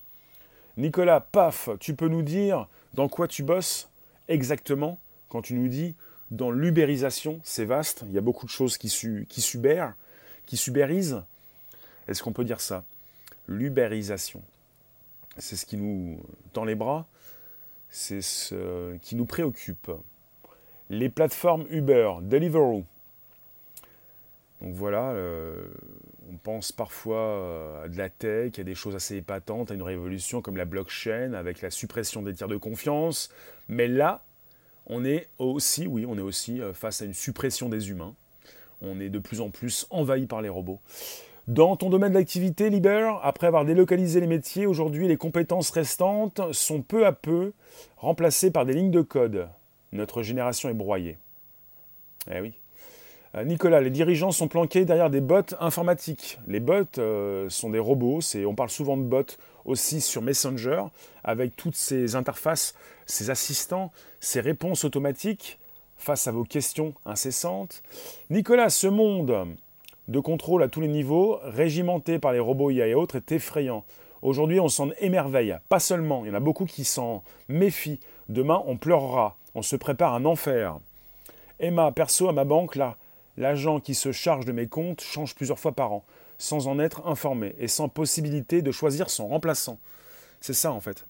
[0.77, 3.89] Nicolas, paf, tu peux nous dire dans quoi tu bosses
[4.27, 5.95] exactement quand tu nous dis
[6.31, 8.89] dans l'ubérisation, c'est vaste, il y a beaucoup de choses qui,
[9.27, 9.93] qui subèrent,
[10.45, 11.21] qui subérisent.
[12.07, 12.83] Est-ce qu'on peut dire ça?
[13.47, 14.41] L'ubérisation.
[15.37, 16.19] C'est ce qui nous
[16.53, 17.07] tend les bras,
[17.89, 19.91] c'est ce qui nous préoccupe.
[20.89, 22.83] Les plateformes Uber, Deliveroo.
[24.61, 25.65] Donc voilà, euh,
[26.31, 29.81] on pense parfois euh, à de la tech, à des choses assez épatantes, à une
[29.81, 33.29] révolution comme la blockchain, avec la suppression des tiers de confiance.
[33.67, 34.23] Mais là,
[34.87, 38.15] on est aussi, oui, on est aussi euh, face à une suppression des humains.
[38.81, 40.79] On est de plus en plus envahi par les robots.
[41.47, 46.81] Dans ton domaine d'activité, Liber, après avoir délocalisé les métiers, aujourd'hui les compétences restantes sont
[46.81, 47.51] peu à peu
[47.97, 49.49] remplacées par des lignes de code.
[49.93, 51.17] Notre génération est broyée.
[52.29, 52.53] Eh oui.
[53.35, 56.39] Euh, Nicolas, les dirigeants sont planqués derrière des bots informatiques.
[56.47, 56.83] Les bots
[57.49, 59.23] sont des robots, on parle souvent de bots
[59.65, 60.83] aussi sur Messenger,
[61.23, 62.75] avec toutes ces interfaces,
[63.05, 65.57] ces assistants, ces réponses automatiques
[65.97, 67.81] face à vos questions incessantes.
[68.29, 69.47] Nicolas, ce monde
[70.09, 73.85] de contrôle à tous les niveaux, régimenté par les robots IA et autres, est effrayant.
[74.21, 75.57] Aujourd'hui, on s'en émerveille.
[75.69, 77.99] Pas seulement, il y en a beaucoup qui s'en méfient.
[78.29, 79.37] Demain, on pleurera.
[79.55, 80.77] On se prépare un enfer.
[81.59, 82.97] Emma, perso, à ma banque, là,
[83.37, 86.03] l'agent qui se charge de mes comptes change plusieurs fois par an,
[86.37, 89.79] sans en être informé et sans possibilité de choisir son remplaçant.
[90.41, 91.05] C'est ça, en fait.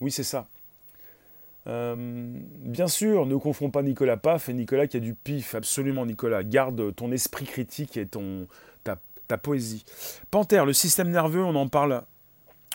[0.00, 0.46] Oui, c'est ça.
[1.66, 5.54] Euh, bien sûr, ne confonds pas Nicolas Paf et Nicolas qui a du pif.
[5.54, 6.42] Absolument, Nicolas.
[6.42, 8.46] Garde ton esprit critique et ton,
[8.84, 9.84] ta, ta poésie.
[10.30, 12.02] Panthère, le système nerveux, on en parle.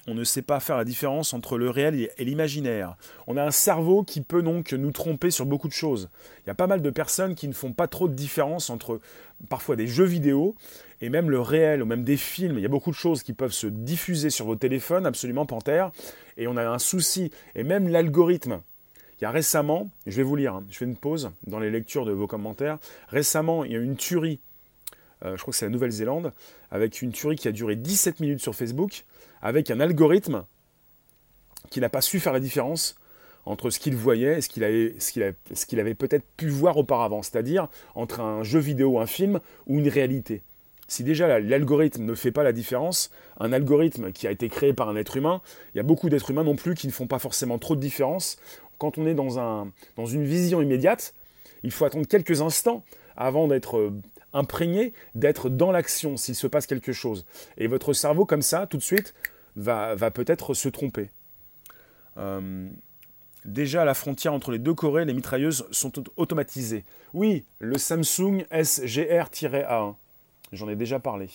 [0.07, 2.97] On ne sait pas faire la différence entre le réel et l'imaginaire.
[3.25, 6.09] On a un cerveau qui peut donc nous tromper sur beaucoup de choses.
[6.43, 8.99] Il y a pas mal de personnes qui ne font pas trop de différence entre
[9.47, 10.55] parfois des jeux vidéo
[10.99, 12.57] et même le réel, ou même des films.
[12.57, 15.91] Il y a beaucoup de choses qui peuvent se diffuser sur vos téléphones, absolument Panthère.
[16.37, 17.31] Et on a un souci.
[17.55, 18.61] Et même l'algorithme
[19.19, 21.71] il y a récemment, je vais vous lire, hein, je fais une pause dans les
[21.71, 22.77] lectures de vos commentaires.
[23.07, 24.41] Récemment, il y a eu une tuerie,
[25.23, 26.33] je crois que c'est la Nouvelle-Zélande,
[26.71, 29.05] avec une tuerie qui a duré 17 minutes sur Facebook,
[29.41, 30.45] avec un algorithme
[31.69, 32.95] qui n'a pas su faire la différence
[33.45, 34.95] entre ce qu'il voyait et ce qu'il avait,
[35.79, 40.41] avait peut-être pu voir auparavant, c'est-à-dire entre un jeu vidéo, un film ou une réalité.
[40.87, 43.09] Si déjà l'algorithme ne fait pas la différence,
[43.39, 45.41] un algorithme qui a été créé par un être humain,
[45.73, 47.81] il y a beaucoup d'êtres humains non plus qui ne font pas forcément trop de
[47.81, 48.37] différence
[48.77, 51.13] quand on est dans, un, dans une vision immédiate,
[51.63, 52.83] il faut attendre quelques instants
[53.15, 53.93] avant d'être euh,
[54.33, 57.25] imprégné, d'être dans l'action s'il se passe quelque chose.
[57.57, 59.13] Et votre cerveau, comme ça, tout de suite,
[59.55, 61.09] va, va peut-être se tromper.
[62.17, 62.67] Euh,
[63.45, 66.83] déjà, à la frontière entre les deux Corées, les mitrailleuses sont automatisées.
[67.13, 69.95] Oui, le Samsung SGR-A1.
[70.51, 71.29] J'en ai déjà parlé.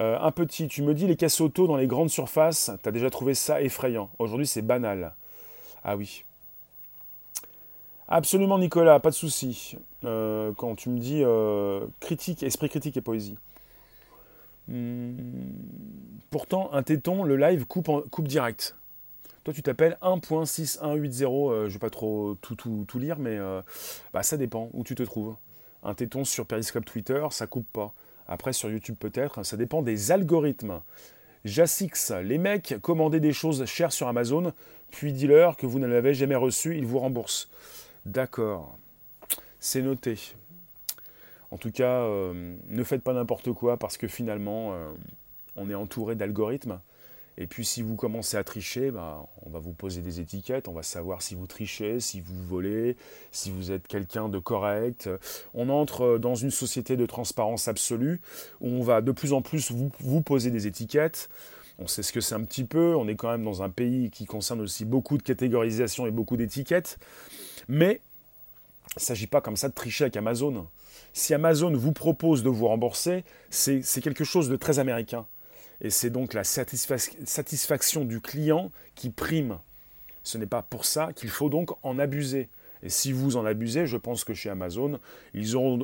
[0.00, 2.92] Euh, un petit, tu me dis les casse auto dans les grandes surfaces, tu as
[2.92, 4.10] déjà trouvé ça effrayant.
[4.18, 5.14] Aujourd'hui, c'est banal.
[5.84, 6.24] Ah oui.
[8.08, 9.76] Absolument, Nicolas, pas de souci.
[10.04, 13.36] Euh, quand tu me dis euh, critique, esprit critique et poésie.
[14.68, 15.14] Hmm.
[16.30, 18.76] Pourtant, un téton, le live coupe, coupe direct.
[19.44, 21.52] Toi, tu t'appelles 1.6180.
[21.52, 23.38] Euh, je ne vais pas trop tout, tout, lire, mais
[24.12, 25.34] bah, ça dépend où tu te trouves.
[25.82, 27.92] Un téton sur Periscope Twitter, ça coupe pas.
[28.26, 30.80] Après, sur YouTube peut-être, ça dépend des algorithmes.
[31.44, 34.54] Jassix, les mecs, commandez des choses chères sur Amazon,
[34.90, 37.50] puis dis-leur que vous ne l'avez jamais reçu, ils vous remboursent.
[38.06, 38.78] D'accord,
[39.64, 40.18] c'est noté.
[41.50, 44.92] En tout cas, euh, ne faites pas n'importe quoi parce que finalement, euh,
[45.56, 46.80] on est entouré d'algorithmes
[47.38, 50.74] et puis si vous commencez à tricher, bah, on va vous poser des étiquettes, on
[50.74, 52.98] va savoir si vous trichez, si vous volez,
[53.32, 55.08] si vous êtes quelqu'un de correct.
[55.54, 58.20] On entre dans une société de transparence absolue
[58.60, 61.30] où on va de plus en plus vous poser des étiquettes.
[61.78, 64.10] On sait ce que c'est un petit peu, on est quand même dans un pays
[64.10, 66.98] qui concerne aussi beaucoup de catégorisation et beaucoup d'étiquettes.
[67.66, 68.02] Mais
[68.92, 70.66] il ne s'agit pas comme ça de tricher avec Amazon.
[71.12, 75.26] Si Amazon vous propose de vous rembourser, c'est quelque chose de très américain.
[75.80, 79.58] Et c'est donc la satisfaction du client qui prime.
[80.22, 82.48] Ce n'est pas pour ça qu'il faut donc en abuser.
[82.82, 85.00] Et si vous en abusez, je pense que chez Amazon,
[85.32, 85.78] ils auront,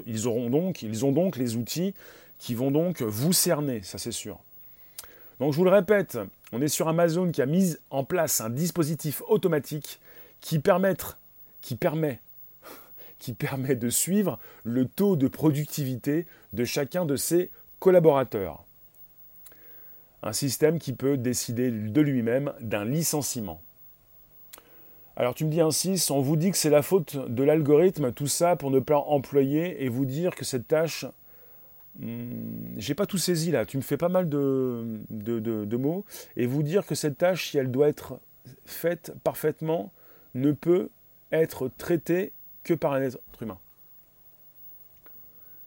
[0.51, 1.95] donc, ils ont donc les outils
[2.39, 4.39] qui vont donc vous cerner, ça c'est sûr.
[5.39, 6.19] Donc je vous le répète,
[6.53, 10.01] on est sur Amazon qui a mis en place un dispositif automatique
[10.41, 10.61] qui,
[11.63, 12.21] qui, permet,
[13.21, 18.65] qui permet de suivre le taux de productivité de chacun de ses collaborateurs.
[20.25, 23.61] Un système qui peut décider de lui-même d'un licenciement.
[25.17, 28.27] Alors tu me dis ainsi, on vous dit que c'est la faute de l'algorithme, tout
[28.27, 31.05] ça pour ne pas employer et vous dire que cette tâche,
[31.99, 36.05] hmm, j'ai pas tout saisi là, tu me fais pas mal de, de, mots,
[36.37, 38.19] et vous dire que cette tâche, si elle doit être
[38.65, 39.93] faite parfaitement,
[40.35, 40.89] ne peut
[41.33, 42.33] être traitée
[42.65, 43.59] que par un être humain.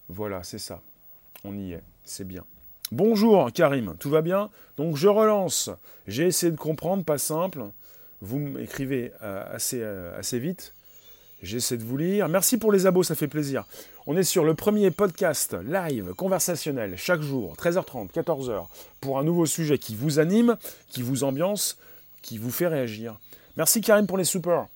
[0.10, 0.82] Voilà, c'est ça.
[1.44, 2.44] On y est, c'est bien.
[2.92, 4.50] Bonjour Karim, tout va bien?
[4.78, 5.70] Donc je relance.
[6.08, 7.64] J'ai essayé de comprendre, pas simple.
[8.22, 10.74] Vous m'écrivez euh, assez, euh, assez vite.
[11.42, 12.30] J'essaie de vous lire.
[12.30, 13.66] Merci pour les abos, ça fait plaisir.
[14.06, 18.68] On est sur le premier podcast live conversationnel chaque jour, 13h30, 14h,
[19.02, 21.78] pour un nouveau sujet qui vous anime, qui vous ambiance,
[22.22, 23.20] qui vous fait réagir.
[23.58, 24.68] Merci Karim pour les super.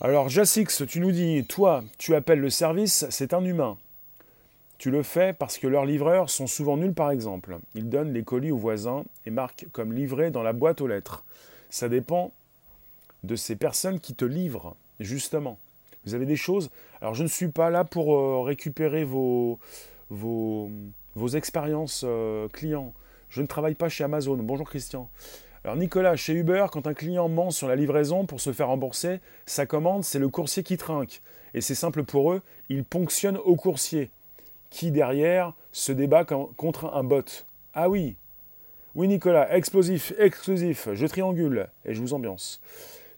[0.00, 3.76] Alors Jassix, tu nous dis, toi, tu appelles le service, c'est un humain.
[4.78, 7.58] Tu le fais parce que leurs livreurs sont souvent nuls par exemple.
[7.74, 11.24] Ils donnent les colis aux voisins et marquent comme livré dans la boîte aux lettres.
[11.68, 12.30] Ça dépend
[13.24, 15.58] de ces personnes qui te livrent, justement.
[16.06, 16.70] Vous avez des choses.
[17.00, 19.58] Alors je ne suis pas là pour euh, récupérer vos,
[20.10, 20.70] vos,
[21.16, 22.94] vos expériences euh, clients.
[23.30, 24.36] Je ne travaille pas chez Amazon.
[24.36, 25.10] Bonjour Christian.
[25.68, 29.20] Alors Nicolas, chez Uber, quand un client ment sur la livraison pour se faire rembourser,
[29.44, 31.20] sa commande, c'est le coursier qui trinque.
[31.52, 34.08] Et c'est simple pour eux, ils ponctionnent au coursier,
[34.70, 37.44] qui derrière se débat contre un bot.
[37.74, 38.16] Ah oui,
[38.94, 42.62] oui Nicolas, explosif, exclusif, je triangule et je vous ambiance.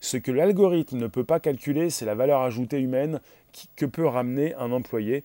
[0.00, 3.20] Ce que l'algorithme ne peut pas calculer, c'est la valeur ajoutée humaine
[3.76, 5.22] que peut ramener un employé,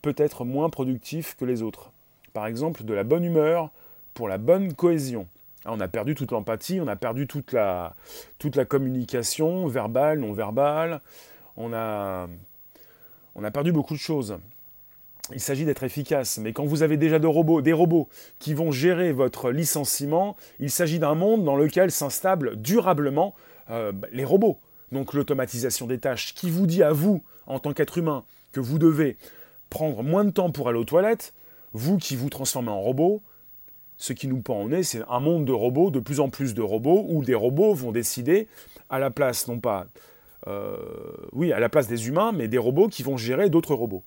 [0.00, 1.90] peut-être moins productif que les autres.
[2.34, 3.72] Par exemple, de la bonne humeur
[4.14, 5.26] pour la bonne cohésion.
[5.68, 7.94] Ah, on a perdu toute l'empathie, on a perdu toute la,
[8.66, 11.02] communication verbale, non verbale.
[11.58, 12.26] On a,
[13.52, 14.38] perdu beaucoup de choses.
[15.34, 19.12] Il s'agit d'être efficace, mais quand vous avez déjà robots, des robots qui vont gérer
[19.12, 23.34] votre licenciement, il s'agit d'un monde dans lequel s'instable durablement
[23.68, 24.58] euh, les robots.
[24.90, 28.78] Donc l'automatisation des tâches qui vous dit à vous, en tant qu'être humain, que vous
[28.78, 29.18] devez
[29.68, 31.34] prendre moins de temps pour aller aux toilettes,
[31.74, 33.20] vous qui vous transformez en robot,
[33.98, 36.54] ce qui nous pend en nez, c'est un monde de robots, de plus en plus
[36.54, 38.46] de robots, où des robots vont décider,
[38.88, 39.86] à la place, non pas,
[40.46, 40.76] euh,
[41.32, 44.02] oui, à la place des humains, mais des robots qui vont gérer d'autres robots.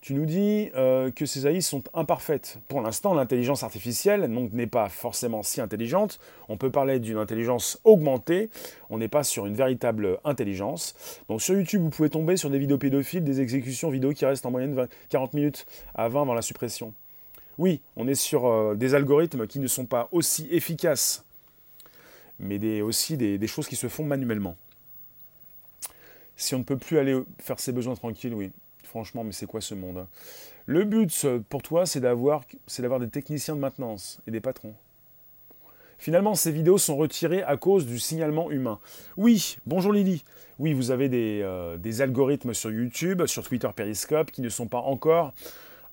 [0.00, 2.58] Tu nous dis euh, que ces AI sont imparfaites.
[2.68, 6.20] Pour l'instant, l'intelligence artificielle n'est pas forcément si intelligente.
[6.48, 8.48] On peut parler d'une intelligence augmentée.
[8.90, 10.94] On n'est pas sur une véritable intelligence.
[11.28, 14.46] Donc sur YouTube, vous pouvez tomber sur des vidéos pédophiles, des exécutions vidéo qui restent
[14.46, 16.94] en moyenne 40 minutes à 20 avant la suppression.
[17.58, 21.24] Oui, on est sur euh, des algorithmes qui ne sont pas aussi efficaces,
[22.38, 24.56] mais aussi des choses qui se font manuellement.
[26.36, 28.52] Si on ne peut plus aller faire ses besoins tranquilles, oui,
[28.88, 30.08] Franchement, mais c'est quoi ce monde hein?
[30.64, 32.44] Le but pour toi, c'est d'avoir,
[33.00, 34.74] des techniciens de maintenance et des patrons.
[35.98, 38.78] Finalement, ces vidéos sont retirées à cause du signalement humain.
[39.16, 40.24] Oui, bonjour Lily.
[40.58, 44.80] Oui, vous avez des, euh, algorithmes sur YouTube, sur Twitter Periscope, qui ne sont pas
[44.80, 45.32] encore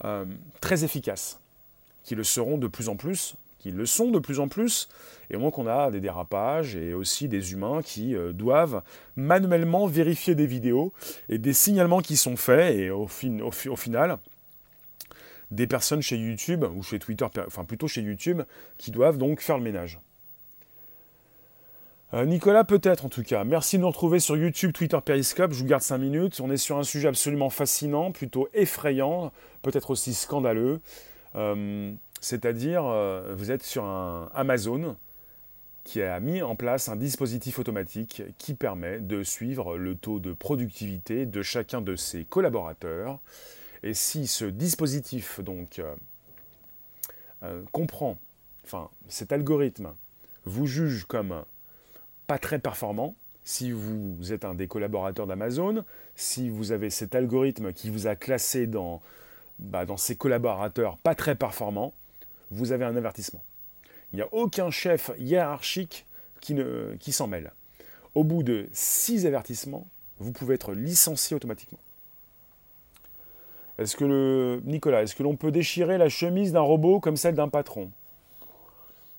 [0.03, 0.25] euh,
[0.59, 1.39] très efficaces,
[2.05, 4.87] qui le seront de plus en plus ils le sont de plus en plus.
[5.29, 8.83] Et donc on a des dérapages et aussi des humains qui euh, doivent
[9.15, 10.93] manuellement vérifier des vidéos
[11.29, 12.75] et des signalements qui sont faits.
[12.75, 14.19] Et au, au, final,
[15.49, 18.43] des personnes chez YouTube, ou chez Twitter, enfin plutôt chez YouTube,
[18.77, 19.99] qui doivent donc faire le ménage.
[22.13, 23.43] Euh, Nicolas, peut-être en tout cas.
[23.43, 25.53] Merci de nous retrouver sur YouTube, Twitter, Periscope.
[25.53, 26.39] Je vous garde 5 minutes.
[26.39, 29.31] On est sur un sujet absolument fascinant, plutôt effrayant,
[29.63, 30.81] peut-être aussi scandaleux.
[31.35, 34.95] Euh, c'est-à-dire, euh, vous êtes sur un Amazon
[35.83, 40.33] qui a mis en place un dispositif automatique qui permet de suivre le taux de
[40.33, 43.19] productivité de chacun de ses collaborateurs.
[43.83, 45.79] Et si ce dispositif donc
[47.43, 48.17] euh, comprend,
[48.63, 49.93] enfin cet algorithme
[50.45, 51.43] vous juge comme
[52.25, 57.73] pas très performant, si vous êtes un des collaborateurs d'Amazon, si vous avez cet algorithme
[57.73, 59.03] qui vous a classé dans,
[59.59, 61.93] bah, dans ses collaborateurs pas très performants,
[62.51, 63.41] vous avez un avertissement.
[64.13, 66.05] Il n'y a aucun chef hiérarchique
[66.41, 66.55] qui,
[66.99, 67.51] qui s'en mêle.
[68.13, 69.87] Au bout de six avertissements,
[70.19, 71.79] vous pouvez être licencié automatiquement.
[73.77, 77.35] Est-ce que le Nicolas, est-ce que l'on peut déchirer la chemise d'un robot comme celle
[77.35, 77.91] d'un patron?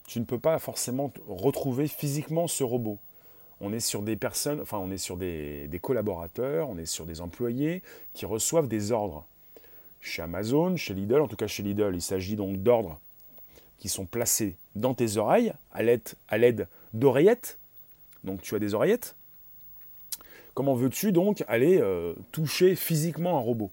[0.07, 2.99] Tu ne peux pas forcément retrouver physiquement ce robot.
[3.61, 7.21] On est sur des personnes, enfin on est sur des collaborateurs, on est sur des
[7.21, 7.83] employés
[8.15, 9.27] qui reçoivent des ordres.
[10.01, 13.01] Chez Amazon, chez Lidl, en tout cas chez Lidl, il s'agit donc d'ordres
[13.79, 17.59] qui sont placés dans tes oreilles à l'aide d'oreillettes.
[18.25, 19.17] Donc tu as des oreillettes.
[20.55, 23.71] Comment veux-tu donc aller euh, toucher physiquement un robot?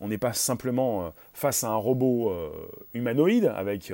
[0.00, 2.50] On n'est pas simplement euh, face à un robot euh,
[2.94, 3.92] humanoïde avec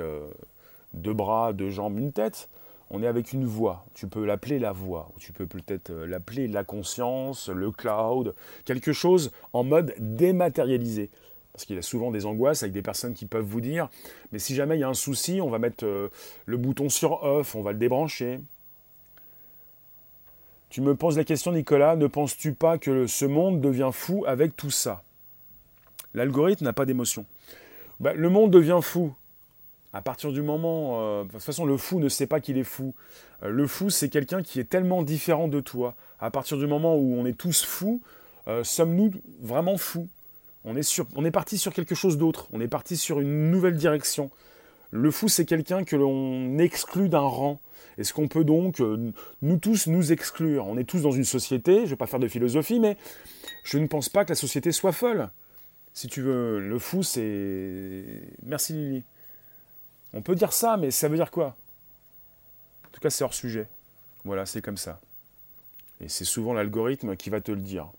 [0.93, 2.47] deux bras, deux jambes, une tête.
[2.91, 3.85] On est avec une voix.
[3.93, 8.33] Tu peux l'appeler la voix, tu peux peut-être l'appeler la conscience, le cloud,
[8.65, 11.11] quelque chose en mode dématérialisé
[11.59, 13.89] parce qu'il a souvent des angoisses avec des personnes qui peuvent vous dire,
[14.31, 16.07] mais si jamais il y a un souci, on va mettre euh,
[16.45, 18.39] le bouton sur off, on va le débrancher.
[20.69, 24.55] Tu me poses la question, Nicolas, ne penses-tu pas que ce monde devient fou avec
[24.55, 25.03] tout ça?
[26.13, 27.25] L'algorithme n'a pas d'émotion.
[27.99, 29.13] Bah, le monde devient fou.
[29.91, 31.01] À partir du moment...
[31.01, 32.95] Euh, de toute façon, le fou ne sait pas qu'il est fou.
[33.43, 35.93] Euh, le fou, c'est quelqu'un qui est tellement différent de toi.
[36.21, 38.01] À partir du moment où on est tous fous,
[38.63, 40.07] sommes-nous vraiment fous?
[40.65, 44.29] On est, parti sur quelque chose d'autre, on est parti sur une nouvelle direction.
[44.91, 47.59] Le fou, c'est quelqu'un que l'on exclut d'un rang.
[47.97, 50.65] Est-ce qu'on peut donc, euh, nous tous, nous exclure?
[50.67, 52.97] On est tous dans une société, je ne vais pas faire de philosophie, mais
[53.63, 55.29] je ne pense pas que la société soit folle.
[55.93, 58.03] Si tu veux, le fou, c'est...
[58.43, 59.03] Merci Lily.
[60.13, 61.55] On peut dire ça, mais ça veut dire quoi?
[62.87, 63.67] En tout cas, c'est hors sujet.
[64.25, 64.99] Voilà, c'est comme ça.
[66.01, 67.89] Et c'est souvent l'algorithme qui va te le dire.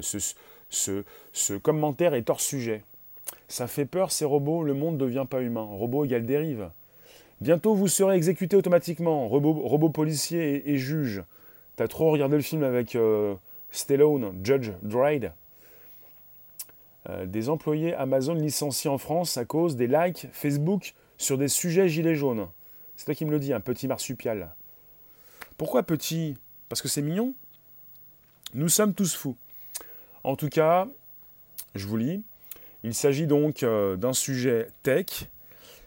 [0.00, 0.18] ce,
[1.62, 2.82] commentaire est hors sujet.
[3.48, 5.62] Ça fait peur, ces robots, le monde ne devient pas humain.
[5.62, 6.70] Robot égale dérive.
[7.40, 11.22] Bientôt, vous serez exécuté automatiquement, robot, policier et, juge.
[11.76, 13.34] T'as trop regardé le film avec euh,
[13.70, 15.32] Stallone, Judge Dredd.
[17.08, 21.88] Euh, des employés Amazon licenciés en France à cause des likes Facebook sur des sujets
[21.88, 22.48] gilets jaunes.
[22.96, 24.52] C'est toi qui me le dis, un petit marsupial.
[25.56, 26.36] Pourquoi petit?
[26.68, 27.34] Parce que c'est mignon?
[28.54, 29.36] Nous sommes tous fous.
[30.28, 30.86] En tout cas,
[31.74, 32.22] je vous lis.
[32.84, 35.06] Il s'agit donc euh, d'un sujet tech.
[35.22, 35.26] Il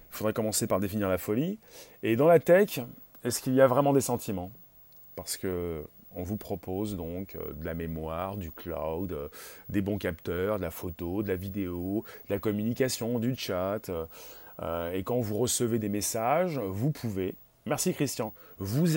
[0.10, 1.60] faudrait commencer par définir la folie.
[2.02, 2.80] Et dans la tech,
[3.24, 4.52] est-ce qu'il y a vraiment des sentiments?
[5.16, 5.84] Parce que
[6.16, 9.28] on vous propose donc euh, de la mémoire, du cloud, euh,
[9.70, 13.92] des bons capteurs, de la photo, de la vidéo, de la communication, du chat.
[14.92, 17.36] et quand vous recevez des messages, vous pouvez,
[17.68, 18.88] merci Christian, vous,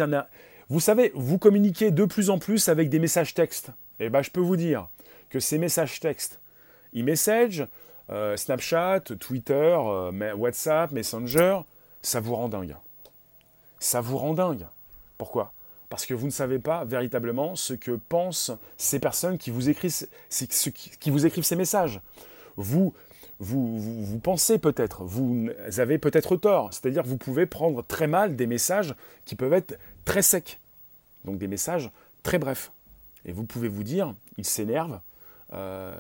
[0.80, 3.68] savez, vous communiquez de plus en plus avec des messages textes.
[4.00, 4.88] Et eh bien je peux vous dire,
[5.34, 6.40] que ces messages textes,
[6.94, 7.66] e-message,
[8.08, 11.62] euh, Snapchat, Twitter, euh, WhatsApp, Messenger,
[12.02, 12.76] ça vous rend dingue.
[13.80, 14.64] Ça vous rend dingue.
[15.18, 15.52] Pourquoi?
[15.88, 20.06] Parce que vous ne savez pas véritablement ce que pensent ces personnes qui vous écrivent,
[21.00, 22.00] qui vous écrivent ces messages.
[22.54, 22.94] Vous,
[23.40, 26.72] vous, vous, vous pensez peut-être, vous avez peut-être tort.
[26.72, 30.60] C'est-à-dire vous pouvez prendre très mal des messages qui peuvent être très secs.
[31.24, 31.90] Donc des messages
[32.22, 32.70] très brefs.
[33.24, 35.00] Et vous pouvez vous dire, ils s'énervent,
[35.54, 35.94] euh,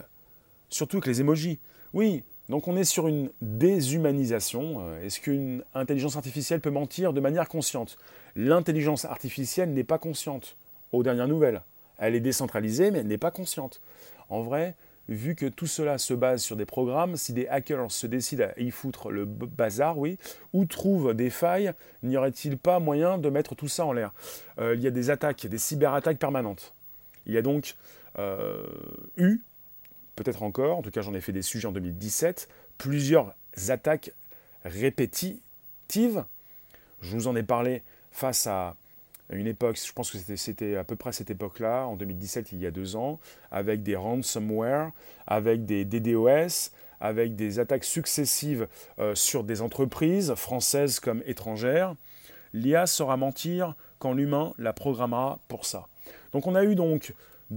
[0.68, 1.58] surtout avec les emojis.
[1.92, 4.76] Oui, donc on est sur une déshumanisation.
[4.80, 7.96] Euh, est-ce qu'une intelligence artificielle peut mentir de manière consciente?
[8.36, 10.56] L'intelligence artificielle n'est pas consciente,
[10.92, 11.62] aux dernières nouvelles.
[11.98, 13.80] Elle est décentralisée, mais elle n'est pas consciente.
[14.28, 14.74] En vrai,
[15.08, 18.60] vu que tout cela se base sur des programmes, si des hackers se décident à
[18.60, 20.18] y foutre le bazar, oui,
[20.52, 24.12] ou trouvent des failles, n'y aurait-il pas moyen de mettre tout ça en l'air?
[24.58, 26.72] Euh, Il y a des attaques, des cyberattaques permanentes.
[27.26, 27.76] Il y a donc
[28.18, 29.40] eu,
[30.16, 32.48] peut-être encore, en tout cas j'en ai fait des sujets en 2017,
[32.78, 33.34] plusieurs
[33.68, 34.12] attaques
[34.64, 36.24] répétitives.
[37.02, 38.76] Je vous en ai parlé face à
[39.30, 42.66] une époque, je pense que c'était à peu près cette époque-là, en 2017, il y
[42.66, 44.90] a deux ans, avec des ransomware,
[45.26, 51.94] avec des DDoS, avec des attaques successives euh, sur des entreprises françaises comme étrangères.
[52.52, 55.86] L'IA saura mentir quand l'humain la programmera pour ça.
[56.32, 57.14] Donc on a eu donc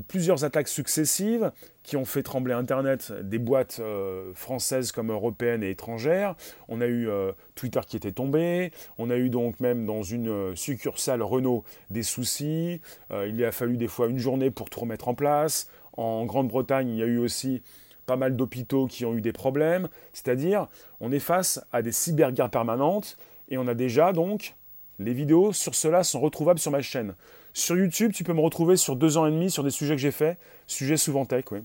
[0.08, 1.52] plusieurs attaques successives
[1.84, 6.36] qui ont fait trembler Internet, des boîtes euh, françaises comme européennes et étrangères.
[6.68, 8.72] On a eu euh, Twitter qui était tombé.
[8.98, 12.82] On a eu donc même dans une euh, succursale Renault des soucis.
[13.12, 15.70] il a fallu des fois une journée pour tout remettre en place.
[15.96, 17.64] En Grande-Bretagne, il y a eu aussi
[18.06, 19.88] pas mal d'hôpitaux qui ont eu des problèmes.
[20.14, 20.68] C'est-à-dire,
[21.00, 23.18] on est face à des cyberguerres permanentes
[23.50, 24.56] et on a déjà donc
[25.00, 27.16] les vidéos sur cela sont retrouvables sur ma chaîne.
[27.58, 30.02] Sur YouTube, tu peux me retrouver sur deux ans et demi sur des sujets que
[30.02, 30.38] j'ai faits,
[30.68, 31.62] sujets souvent tech, oui.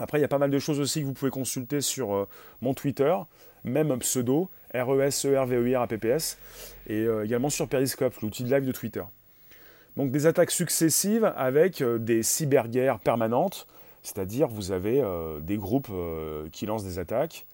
[0.00, 2.28] Après, il y a pas mal de choses aussi que vous pouvez consulter sur euh,
[2.62, 3.14] mon Twitter,
[3.62, 6.38] même un pseudo, R-E-S-E-R-V-E-I-R-A-P-P-S,
[6.88, 9.04] et euh, également sur Periscope, l'outil de live de Twitter.
[9.96, 13.68] Donc des attaques successives avec euh, des cyberguerres permanentes,
[14.02, 15.00] c'est-à-dire vous avez
[15.42, 15.90] des groupes
[16.50, 17.46] qui lancent des attaques,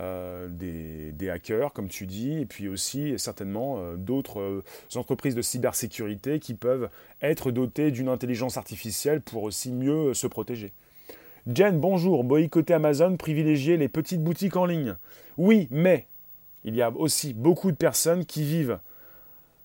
[0.00, 5.42] euh, des, hackers, comme tu dis, et puis aussi certainement euh, d'autres euh, entreprises de
[5.42, 6.88] cybersécurité qui peuvent
[7.20, 10.72] être dotées d'une intelligence artificielle pour aussi mieux se protéger.
[11.52, 14.94] Jen, bonjour, boycotter Amazon, privilégier les petites boutiques en ligne.
[15.36, 16.06] Oui, mais
[16.64, 18.78] il y a aussi beaucoup de personnes qui vivent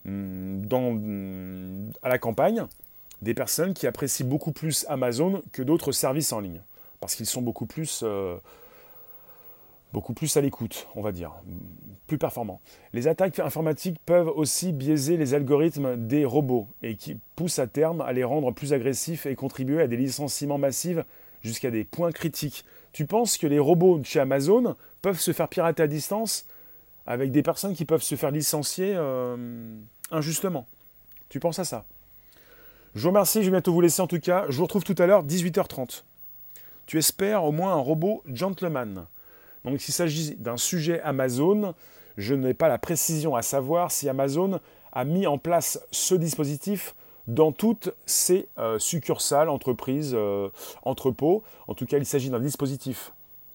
[0.06, 2.66] hmm, hmm, à la campagne,
[3.22, 6.62] des personnes qui apprécient beaucoup plus Amazon que d'autres services en ligne,
[7.00, 8.04] parce qu'ils sont beaucoup plus
[9.94, 11.32] beaucoup plus à l'écoute, on va dire,
[12.08, 12.60] plus performant.
[12.94, 18.02] Les attaques informatiques peuvent aussi biaiser les algorithmes des robots et qui poussent à terme
[18.02, 21.00] à les rendre plus agressifs et contribuer à des licenciements massifs
[21.42, 22.66] jusqu'à des points critiques.
[22.92, 26.48] Tu penses que les robots chez Amazon peuvent se faire pirater à distance
[27.06, 29.78] avec des personnes qui peuvent se faire licencier euh,
[30.10, 30.66] injustement?
[31.30, 31.86] Tu penses à ça?
[32.96, 34.46] Je vous remercie, je vais bientôt vous laisser en tout cas.
[34.50, 36.04] Je vous retrouve tout à l'heure, 18h30.
[36.86, 39.06] Tu espères au moins un robot gentleman.
[39.66, 41.74] Donc s'il s'agit d'un sujet Amazon,
[42.18, 44.60] je n'ai pas la précision à savoir si Amazon
[44.92, 46.96] a mis en place ce dispositif
[47.28, 50.50] dans toutes ses euh, succursales, entreprises, euh,
[50.84, 51.44] entrepôts.
[51.68, 53.14] En tout cas, il s'agit d'un dispositif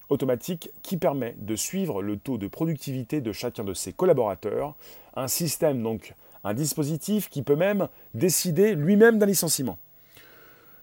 [0.09, 4.75] automatique qui permet de suivre le taux de productivité de chacun de ses collaborateurs.
[5.15, 9.77] Un système, donc un dispositif qui peut même décider lui-même d'un licenciement.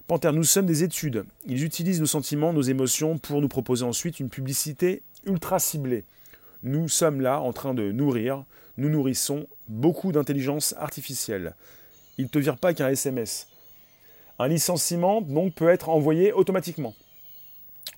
[0.06, 1.24] Panther, nous sommes des études.
[1.46, 6.04] Ils utilisent nos sentiments, nos émotions pour nous proposer ensuite une publicité ultra ciblé.
[6.62, 8.44] Nous sommes là en train de nourrir,
[8.76, 11.54] nous nourrissons beaucoup d'intelligence artificielle.
[12.18, 13.48] Il ne te vire pas qu'un SMS.
[14.38, 16.94] Un licenciement donc peut être envoyé automatiquement.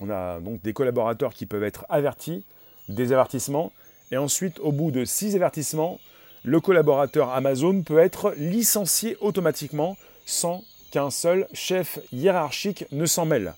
[0.00, 2.44] On a donc des collaborateurs qui peuvent être avertis,
[2.88, 3.72] des avertissements,
[4.10, 5.98] et ensuite au bout de six avertissements,
[6.44, 13.54] le collaborateur Amazon peut être licencié automatiquement sans qu'un seul chef hiérarchique ne s'en mêle.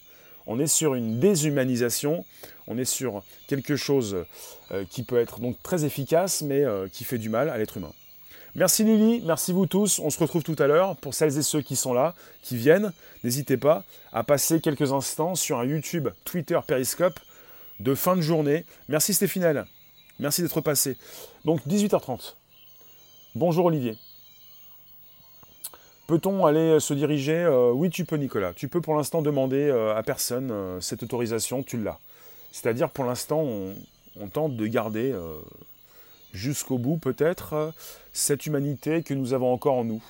[0.46, 2.24] On est sur une déshumanisation,
[2.70, 4.24] on est sur quelque chose
[4.72, 7.76] euh, qui peut être donc très efficace, mais euh, qui fait du mal à l'être
[7.76, 7.92] humain.
[8.54, 9.98] Merci Lily, merci vous tous.
[9.98, 10.96] On se retrouve tout à l'heure.
[10.96, 12.92] Pour celles et ceux qui sont là, qui viennent,
[13.22, 17.18] n'hésitez pas à passer quelques instants sur un YouTube, Twitter, Periscope
[17.80, 18.64] de fin de journée.
[18.88, 19.66] Merci Stéphane.
[20.18, 20.96] Merci d'être passé.
[21.44, 22.34] Donc 18h30.
[23.34, 23.96] Bonjour Olivier.
[26.10, 28.52] Peut-on aller se diriger euh, Oui, tu peux Nicolas.
[28.52, 32.00] Tu peux pour l'instant demander euh, à personne euh, cette autorisation, tu l'as.
[32.52, 33.74] C'est-à-dire pour l'instant, on,
[34.28, 35.14] tente de garder
[36.32, 37.72] jusqu'au bout peut-être
[38.12, 40.02] cette humanité que nous avons encore en nous.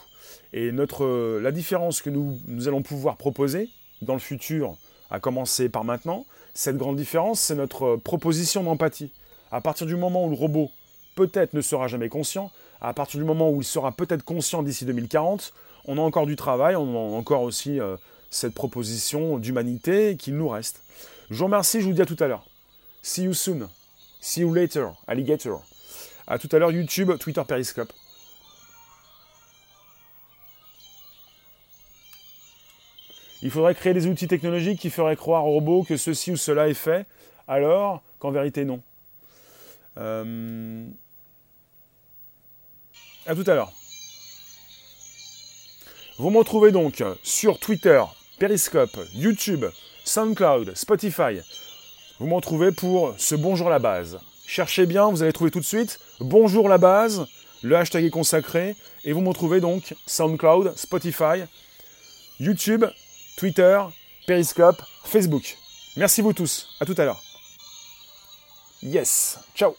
[0.53, 3.69] Et notre, la différence que nous, allons pouvoir proposer
[4.03, 4.77] dans le futur,
[5.11, 9.13] à commencer par maintenant, cette grande différence, c'est notre proposition d'empathie.
[9.53, 10.71] À partir du moment où le robot
[11.15, 14.85] peut-être ne sera jamais conscient, à partir du moment où il sera peut-être conscient d'ici
[14.85, 15.53] 2040,
[15.87, 17.97] on a encore du travail, on a encore aussi euh,
[18.31, 20.83] cette proposition d'humanité qui nous reste.
[21.31, 22.45] Je vous remercie, je vous dis à tout à l'heure.
[23.03, 23.69] See you soon.
[24.21, 25.63] See you later, alligator.
[26.27, 27.93] À tout à l'heure, YouTube, Twitter, Periscope.
[33.43, 36.69] Il faudrait créer des outils technologiques qui feraient croire aux robots que ceci ou cela
[36.69, 37.07] est fait,
[37.49, 38.83] alors qu'en vérité non.
[39.99, 40.85] Euh...
[43.27, 43.73] À tout à l'heure.
[46.19, 48.03] Vous me retrouvez donc sur Twitter,
[48.39, 49.65] Periscope, YouTube,
[50.11, 51.39] SoundCloud, Spotify.
[52.19, 54.19] Vous me retrouvez pour ce Bonjour la base.
[54.45, 57.29] Cherchez bien, vous allez trouver tout de suite Bonjour la base,
[57.63, 61.45] le hashtag est consacré, et vous me retrouvez donc SoundCloud, Spotify,
[62.41, 62.87] YouTube,
[63.37, 63.81] Twitter,
[64.27, 65.57] Periscope, Facebook.
[65.97, 67.23] Merci vous tous, à tout à l'heure.
[68.83, 69.77] Yes, ciao